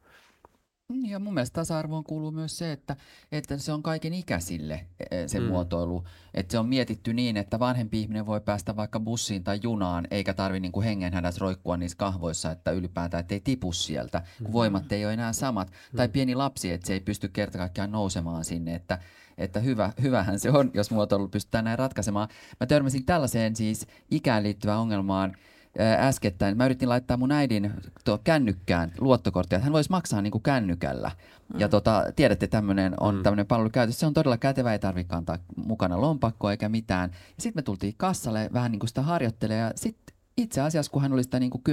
Mm, 0.88 1.04
ja 1.04 1.18
mun 1.18 1.34
mielestä 1.34 1.54
tasa-arvoon 1.54 2.04
kuuluu 2.04 2.30
myös 2.30 2.58
se, 2.58 2.72
että, 2.72 2.96
että 3.32 3.58
se 3.58 3.72
on 3.72 3.82
kaiken 3.82 4.14
ikäisille 4.14 4.86
e, 5.00 5.22
e, 5.22 5.28
se 5.28 5.40
mm. 5.40 5.46
muotoilu. 5.46 6.04
Että 6.34 6.52
se 6.52 6.58
on 6.58 6.68
mietitty 6.68 7.14
niin, 7.14 7.36
että 7.36 7.58
vanhempi 7.58 8.00
ihminen 8.00 8.26
voi 8.26 8.40
päästä 8.40 8.76
vaikka 8.76 9.00
bussiin 9.00 9.44
tai 9.44 9.60
junaan, 9.62 10.06
eikä 10.10 10.34
tarvi 10.34 10.60
niin 10.60 10.72
kuin 10.72 10.84
hengenhädässä 10.84 11.38
roikkua 11.40 11.76
niissä 11.76 11.98
kahvoissa, 11.98 12.50
että 12.50 12.70
ylipäätään 12.70 13.20
ettei 13.20 13.40
tipu 13.40 13.72
sieltä, 13.72 14.22
kun 14.38 14.46
mm. 14.46 14.52
voimat 14.52 14.92
ei 14.92 15.04
ole 15.04 15.12
enää 15.12 15.32
samat. 15.32 15.70
Mm. 15.70 15.96
Tai 15.96 16.08
pieni 16.08 16.34
lapsi, 16.34 16.72
että 16.72 16.86
se 16.86 16.92
ei 16.92 17.00
pysty 17.00 17.28
kerta 17.28 17.58
kaikkiaan 17.58 17.92
nousemaan 17.92 18.44
sinne, 18.44 18.74
että 18.74 18.98
että 19.38 19.60
hyvä, 19.60 19.92
hyvähän 20.02 20.38
se 20.38 20.50
on, 20.50 20.70
jos 20.74 20.90
muotoilu 20.90 21.28
pystytään 21.28 21.64
näin 21.64 21.78
ratkaisemaan. 21.78 22.28
Mä 22.60 22.66
törmäsin 22.66 23.04
tällaiseen 23.06 23.56
siis 23.56 23.86
ikään 24.10 24.42
liittyvään 24.42 24.80
ongelmaan– 24.80 25.36
äskettäin. 25.80 26.56
Mä 26.56 26.64
yritin 26.64 26.88
laittaa 26.88 27.16
mun 27.16 27.32
äidin 27.32 27.72
tuo 28.04 28.18
kännykkään 28.18 28.92
luottokorttia, 28.98 29.56
että 29.56 29.64
hän 29.64 29.72
voisi 29.72 29.90
maksaa 29.90 30.22
niin 30.22 30.30
kuin 30.30 30.42
kännykällä. 30.42 31.10
Mm. 31.54 31.60
Ja 31.60 31.68
tota, 31.68 32.04
tiedätte, 32.16 32.46
tämmöinen 32.46 32.94
on 33.00 33.14
mm. 33.14 33.22
tämmöinen 33.22 33.46
palvelu 33.46 33.70
käytössä. 33.70 34.00
Se 34.00 34.06
on 34.06 34.14
todella 34.14 34.38
kätevä, 34.38 34.72
ei 34.72 34.78
tarvitse 34.78 35.10
kantaa 35.10 35.38
mukana 35.56 36.00
lompakkoa 36.00 36.50
eikä 36.50 36.68
mitään. 36.68 37.10
Ja 37.12 37.42
sitten 37.42 37.58
me 37.58 37.62
tultiin 37.62 37.94
kassalle 37.96 38.50
vähän 38.52 38.72
niin 38.72 38.80
kuin 38.80 38.88
sitä 38.88 39.02
harjoittelemaan. 39.02 39.66
Ja 39.66 39.72
sitten 39.76 40.13
itse 40.36 40.60
asiassa, 40.60 40.92
kun 40.92 41.02
hän 41.02 41.12
oli 41.12 41.22
sitä 41.22 41.40
niin 41.40 41.50
kuin 41.50 41.62
10-15 41.68 41.72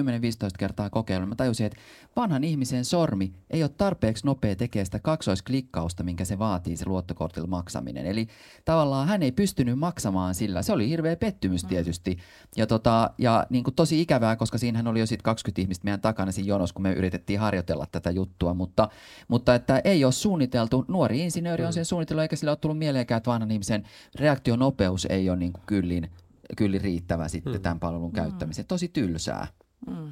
kertaa 0.57 0.89
kokeillut, 0.89 1.29
mä 1.29 1.35
tajusin, 1.35 1.65
että 1.65 1.79
vanhan 2.15 2.43
ihmisen 2.43 2.85
sormi 2.85 3.33
ei 3.49 3.63
ole 3.63 3.71
tarpeeksi 3.77 4.25
nopea 4.25 4.55
tekemään 4.55 4.85
sitä 4.85 4.99
kaksoisklikkausta, 4.99 6.03
minkä 6.03 6.25
se 6.25 6.39
vaatii 6.39 6.77
se 6.77 6.85
luottokortilla 6.87 7.47
maksaminen. 7.47 8.05
Eli 8.05 8.27
tavallaan 8.65 9.07
hän 9.07 9.23
ei 9.23 9.31
pystynyt 9.31 9.79
maksamaan 9.79 10.35
sillä. 10.35 10.61
Se 10.61 10.73
oli 10.73 10.89
hirveä 10.89 11.15
pettymys 11.15 11.63
mm. 11.63 11.69
tietysti. 11.69 12.17
Ja, 12.55 12.67
tota, 12.67 13.11
ja 13.17 13.47
niin 13.49 13.63
kuin 13.63 13.75
tosi 13.75 14.01
ikävää, 14.01 14.35
koska 14.35 14.57
siinähän 14.57 14.87
oli 14.87 14.99
jo 14.99 15.05
sitten 15.05 15.23
20 15.23 15.61
ihmistä 15.61 15.85
meidän 15.85 16.01
takana 16.01 16.31
siinä 16.31 16.47
jonossa, 16.47 16.73
kun 16.73 16.83
me 16.83 16.93
yritettiin 16.93 17.39
harjoitella 17.39 17.85
tätä 17.91 18.11
juttua. 18.11 18.53
Mutta, 18.53 18.89
mutta 19.27 19.55
että 19.55 19.81
ei 19.83 20.05
ole 20.05 20.13
suunniteltu. 20.13 20.85
Nuori 20.87 21.19
insinööri 21.19 21.63
on 21.63 21.69
mm. 21.69 21.73
sen 21.73 21.85
suunnitellut, 21.85 22.21
eikä 22.21 22.35
sillä 22.35 22.51
ole 22.51 22.57
tullut 22.57 22.77
mieleenkään, 22.77 23.17
että 23.17 23.31
vanhan 23.31 23.51
ihmisen 23.51 23.83
reaktionopeus 24.15 25.05
ei 25.05 25.29
ole 25.29 25.37
niin 25.37 25.53
kuin 25.53 25.63
kyllin 25.65 26.09
kyllä 26.57 26.79
riittävä 26.79 27.27
sitten 27.27 27.53
mm. 27.53 27.61
tämän 27.61 27.79
palvelun 27.79 28.11
käyttämiseen. 28.11 28.67
Tosi 28.67 28.87
tylsää. 28.87 29.47
Mm. 29.87 30.11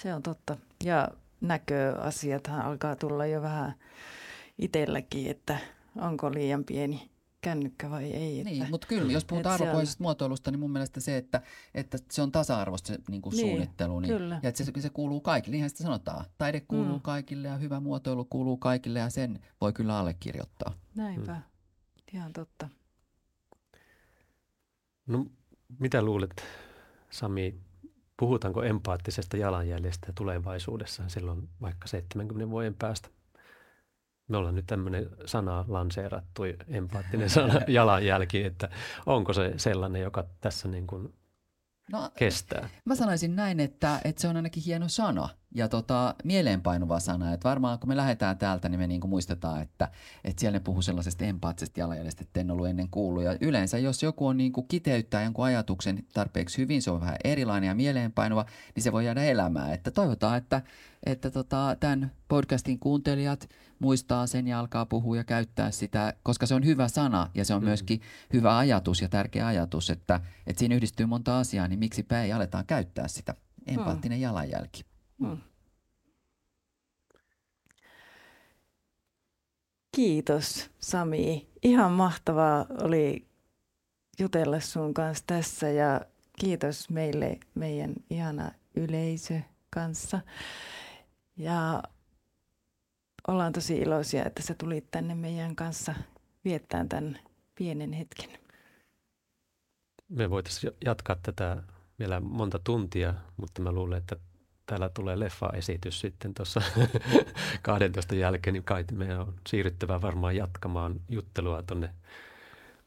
Se 0.00 0.14
on 0.14 0.22
totta. 0.22 0.56
Ja 0.84 1.08
näköasiathan 1.40 2.60
alkaa 2.60 2.96
tulla 2.96 3.26
jo 3.26 3.42
vähän 3.42 3.74
itselläkin, 4.58 5.30
että 5.30 5.58
onko 5.96 6.30
liian 6.30 6.64
pieni 6.64 7.10
kännykkä 7.40 7.90
vai 7.90 8.04
ei. 8.04 8.40
Että, 8.40 8.50
niin, 8.50 8.70
mutta 8.70 8.86
kyllä, 8.86 9.12
jos 9.12 9.24
puhutaan 9.24 9.54
arvopohjaisesta 9.54 10.02
on... 10.02 10.04
muotoilusta, 10.04 10.50
niin 10.50 10.60
mun 10.60 10.70
mielestä 10.70 11.00
se, 11.00 11.16
että, 11.16 11.42
että 11.74 11.98
se 12.10 12.22
on 12.22 12.32
tasa-arvoista 12.32 12.88
se 12.88 12.98
niin 13.08 13.22
kuin 13.22 13.36
niin, 13.36 13.46
suunnittelu. 13.46 14.00
Niin, 14.00 14.18
kyllä. 14.18 14.40
Ja 14.42 14.48
että 14.48 14.64
se, 14.64 14.72
se 14.78 14.90
kuuluu 14.90 15.20
kaikille, 15.20 15.52
niinhän 15.52 15.70
sitä 15.70 15.82
sanotaan. 15.82 16.24
Taide 16.38 16.60
kuuluu 16.60 16.96
mm. 16.96 17.00
kaikille 17.00 17.48
ja 17.48 17.56
hyvä 17.56 17.80
muotoilu 17.80 18.24
kuuluu 18.24 18.56
kaikille 18.56 18.98
ja 18.98 19.10
sen 19.10 19.40
voi 19.60 19.72
kyllä 19.72 19.98
allekirjoittaa. 19.98 20.72
Näinpä, 20.94 21.32
mm. 21.32 21.42
ihan 22.12 22.32
totta. 22.32 22.68
No 25.06 25.26
mitä 25.78 26.02
luulet, 26.02 26.44
Sami, 27.10 27.60
puhutaanko 28.16 28.62
empaattisesta 28.62 29.36
jalanjäljestä 29.36 30.12
tulevaisuudessa 30.14 31.08
silloin 31.08 31.48
vaikka 31.60 31.88
70 31.88 32.50
vuoden 32.50 32.74
päästä? 32.74 33.08
Me 34.28 34.36
ollaan 34.36 34.54
nyt 34.54 34.66
tämmöinen 34.66 35.10
sana 35.26 35.64
lanseerattu, 35.68 36.42
empaattinen 36.68 37.30
sana 37.30 37.54
jalanjälki, 37.68 38.44
että 38.44 38.68
onko 39.06 39.32
se 39.32 39.54
sellainen, 39.56 40.02
joka 40.02 40.24
tässä 40.40 40.68
niin 40.68 40.86
kuin 40.86 41.14
no, 41.92 42.10
kestää? 42.16 42.68
Mä 42.84 42.94
sanoisin 42.94 43.36
näin, 43.36 43.60
että, 43.60 44.00
että 44.04 44.22
se 44.22 44.28
on 44.28 44.36
ainakin 44.36 44.62
hieno 44.62 44.88
sana 44.88 45.28
ja 45.54 45.68
tota, 45.68 46.14
mieleenpainuva 46.24 47.00
sana. 47.00 47.32
Että 47.32 47.48
varmaan 47.48 47.78
kun 47.78 47.88
me 47.88 47.96
lähdetään 47.96 48.38
täältä, 48.38 48.68
niin 48.68 48.80
me 48.80 48.86
niinku 48.86 49.08
muistetaan, 49.08 49.62
että, 49.62 49.88
että 50.24 50.40
siellä 50.40 50.56
ne 50.58 50.64
puhuu 50.64 50.82
sellaisesta 50.82 51.24
empaattisesta 51.24 51.80
jalanjäljestä, 51.80 52.22
että 52.22 52.40
en 52.40 52.50
ollut 52.50 52.68
ennen 52.68 52.88
kuullut. 52.90 53.24
Ja 53.24 53.36
yleensä, 53.40 53.78
jos 53.78 54.02
joku 54.02 54.26
on 54.26 54.36
niinku 54.36 54.62
kiteyttää 54.62 55.22
jonkun 55.22 55.44
ajatuksen 55.44 56.04
tarpeeksi 56.12 56.58
hyvin, 56.58 56.82
se 56.82 56.90
on 56.90 57.00
vähän 57.00 57.16
erilainen 57.24 57.68
ja 57.68 57.74
mieleenpainuva, 57.74 58.46
niin 58.74 58.82
se 58.82 58.92
voi 58.92 59.04
jäädä 59.04 59.24
elämään. 59.24 59.72
Että 59.72 59.90
toivotaan, 59.90 60.38
että, 60.38 60.62
että 61.06 61.30
tota, 61.30 61.76
tämän 61.80 62.12
podcastin 62.28 62.78
kuuntelijat 62.78 63.48
muistaa 63.80 64.26
sen 64.26 64.48
ja 64.48 64.60
alkaa 64.60 64.86
puhua 64.86 65.16
ja 65.16 65.24
käyttää 65.24 65.70
sitä, 65.70 66.14
koska 66.22 66.46
se 66.46 66.54
on 66.54 66.64
hyvä 66.64 66.88
sana 66.88 67.30
ja 67.34 67.44
se 67.44 67.54
on 67.54 67.62
mm. 67.62 67.64
myöskin 67.64 68.00
hyvä 68.32 68.58
ajatus 68.58 69.02
ja 69.02 69.08
tärkeä 69.08 69.46
ajatus, 69.46 69.90
että, 69.90 70.20
että 70.46 70.60
siinä 70.60 70.74
yhdistyy 70.74 71.06
monta 71.06 71.38
asiaa, 71.38 71.68
niin 71.68 71.78
miksipä 71.78 72.22
ei 72.22 72.32
aletaan 72.32 72.66
käyttää 72.66 73.08
sitä. 73.08 73.34
Empaattinen 73.66 74.18
mm. 74.18 74.22
jalanjälki. 74.22 74.84
Mm. 75.18 75.38
Kiitos 79.96 80.70
Sami. 80.78 81.50
Ihan 81.62 81.92
mahtavaa 81.92 82.66
oli 82.82 83.28
jutella 84.18 84.60
sun 84.60 84.94
kanssa 84.94 85.24
tässä 85.26 85.70
ja 85.70 86.00
kiitos 86.40 86.90
meille 86.90 87.40
meidän 87.54 87.94
ihana 88.10 88.52
yleisö 88.74 89.40
kanssa. 89.70 90.20
Ja 91.36 91.82
ollaan 93.28 93.52
tosi 93.52 93.78
iloisia, 93.78 94.24
että 94.24 94.42
sä 94.42 94.54
tulit 94.54 94.90
tänne 94.90 95.14
meidän 95.14 95.56
kanssa 95.56 95.94
viettämään 96.44 96.88
tämän 96.88 97.18
pienen 97.54 97.92
hetken. 97.92 98.30
Me 100.08 100.30
voitaisiin 100.30 100.72
jatkaa 100.84 101.16
tätä 101.22 101.62
vielä 101.98 102.20
monta 102.20 102.58
tuntia, 102.64 103.14
mutta 103.36 103.62
mä 103.62 103.72
luulen, 103.72 103.98
että 103.98 104.16
täällä 104.66 104.88
tulee 104.88 105.18
leffa-esitys 105.18 106.00
sitten 106.00 106.34
tuossa 106.34 106.62
12 107.62 108.14
jälkeen, 108.14 108.54
niin 108.54 108.64
kai 108.64 108.84
meidän 108.92 109.20
on 109.20 109.34
siirryttävä 109.48 110.02
varmaan 110.02 110.36
jatkamaan 110.36 111.00
juttelua 111.08 111.62
tuonne 111.62 111.90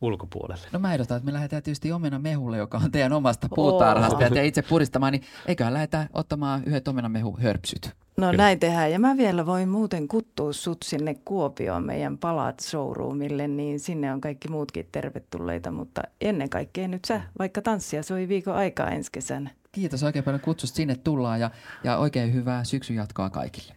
ulkopuolelle. 0.01 0.67
No 0.71 0.79
mä 0.79 0.93
ehdotan, 0.93 1.17
että 1.17 1.25
me 1.25 1.33
lähdetään 1.33 1.63
tietysti 1.63 1.91
omena 1.91 2.19
mehulle, 2.19 2.57
joka 2.57 2.77
on 2.77 2.91
teidän 2.91 3.13
omasta 3.13 3.47
puutarhasta 3.55 4.17
oh. 4.17 4.21
ja 4.21 4.29
te 4.29 4.45
itse 4.45 4.61
puristamaan, 4.61 5.13
niin 5.13 5.23
eiköhän 5.45 5.73
lähdetä 5.73 6.09
ottamaan 6.13 6.63
yhdet 6.63 6.85
mehu 7.07 7.37
hörpsyt. 7.41 8.02
No 8.17 8.27
Kyllä. 8.27 8.43
näin 8.43 8.59
tehdään. 8.59 8.91
Ja 8.91 8.99
mä 8.99 9.17
vielä 9.17 9.45
voin 9.45 9.69
muuten 9.69 10.07
kuttua 10.07 10.53
sut 10.53 10.77
sinne 10.83 11.15
Kuopioon 11.25 11.85
meidän 11.85 12.17
palat 12.17 12.59
showroomille, 12.59 13.47
niin 13.47 13.79
sinne 13.79 14.13
on 14.13 14.21
kaikki 14.21 14.47
muutkin 14.47 14.87
tervetulleita. 14.91 15.71
Mutta 15.71 16.01
ennen 16.21 16.49
kaikkea 16.49 16.87
nyt 16.87 17.05
sä, 17.05 17.21
vaikka 17.39 17.61
tanssia 17.61 18.03
soi 18.03 18.27
viikon 18.27 18.55
aikaa 18.55 18.89
ensi 18.89 19.11
kesänä. 19.11 19.49
Kiitos 19.71 20.03
oikein 20.03 20.25
paljon 20.25 20.41
kutsusta. 20.41 20.75
Sinne 20.75 20.95
tullaan 20.95 21.39
ja, 21.39 21.51
ja 21.83 21.97
oikein 21.97 22.33
hyvää 22.33 22.63
syksyn 22.63 22.95
jatkoa 22.95 23.29
kaikille. 23.29 23.73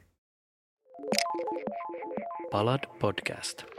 Palad 2.50 2.80
podcast. 3.00 3.75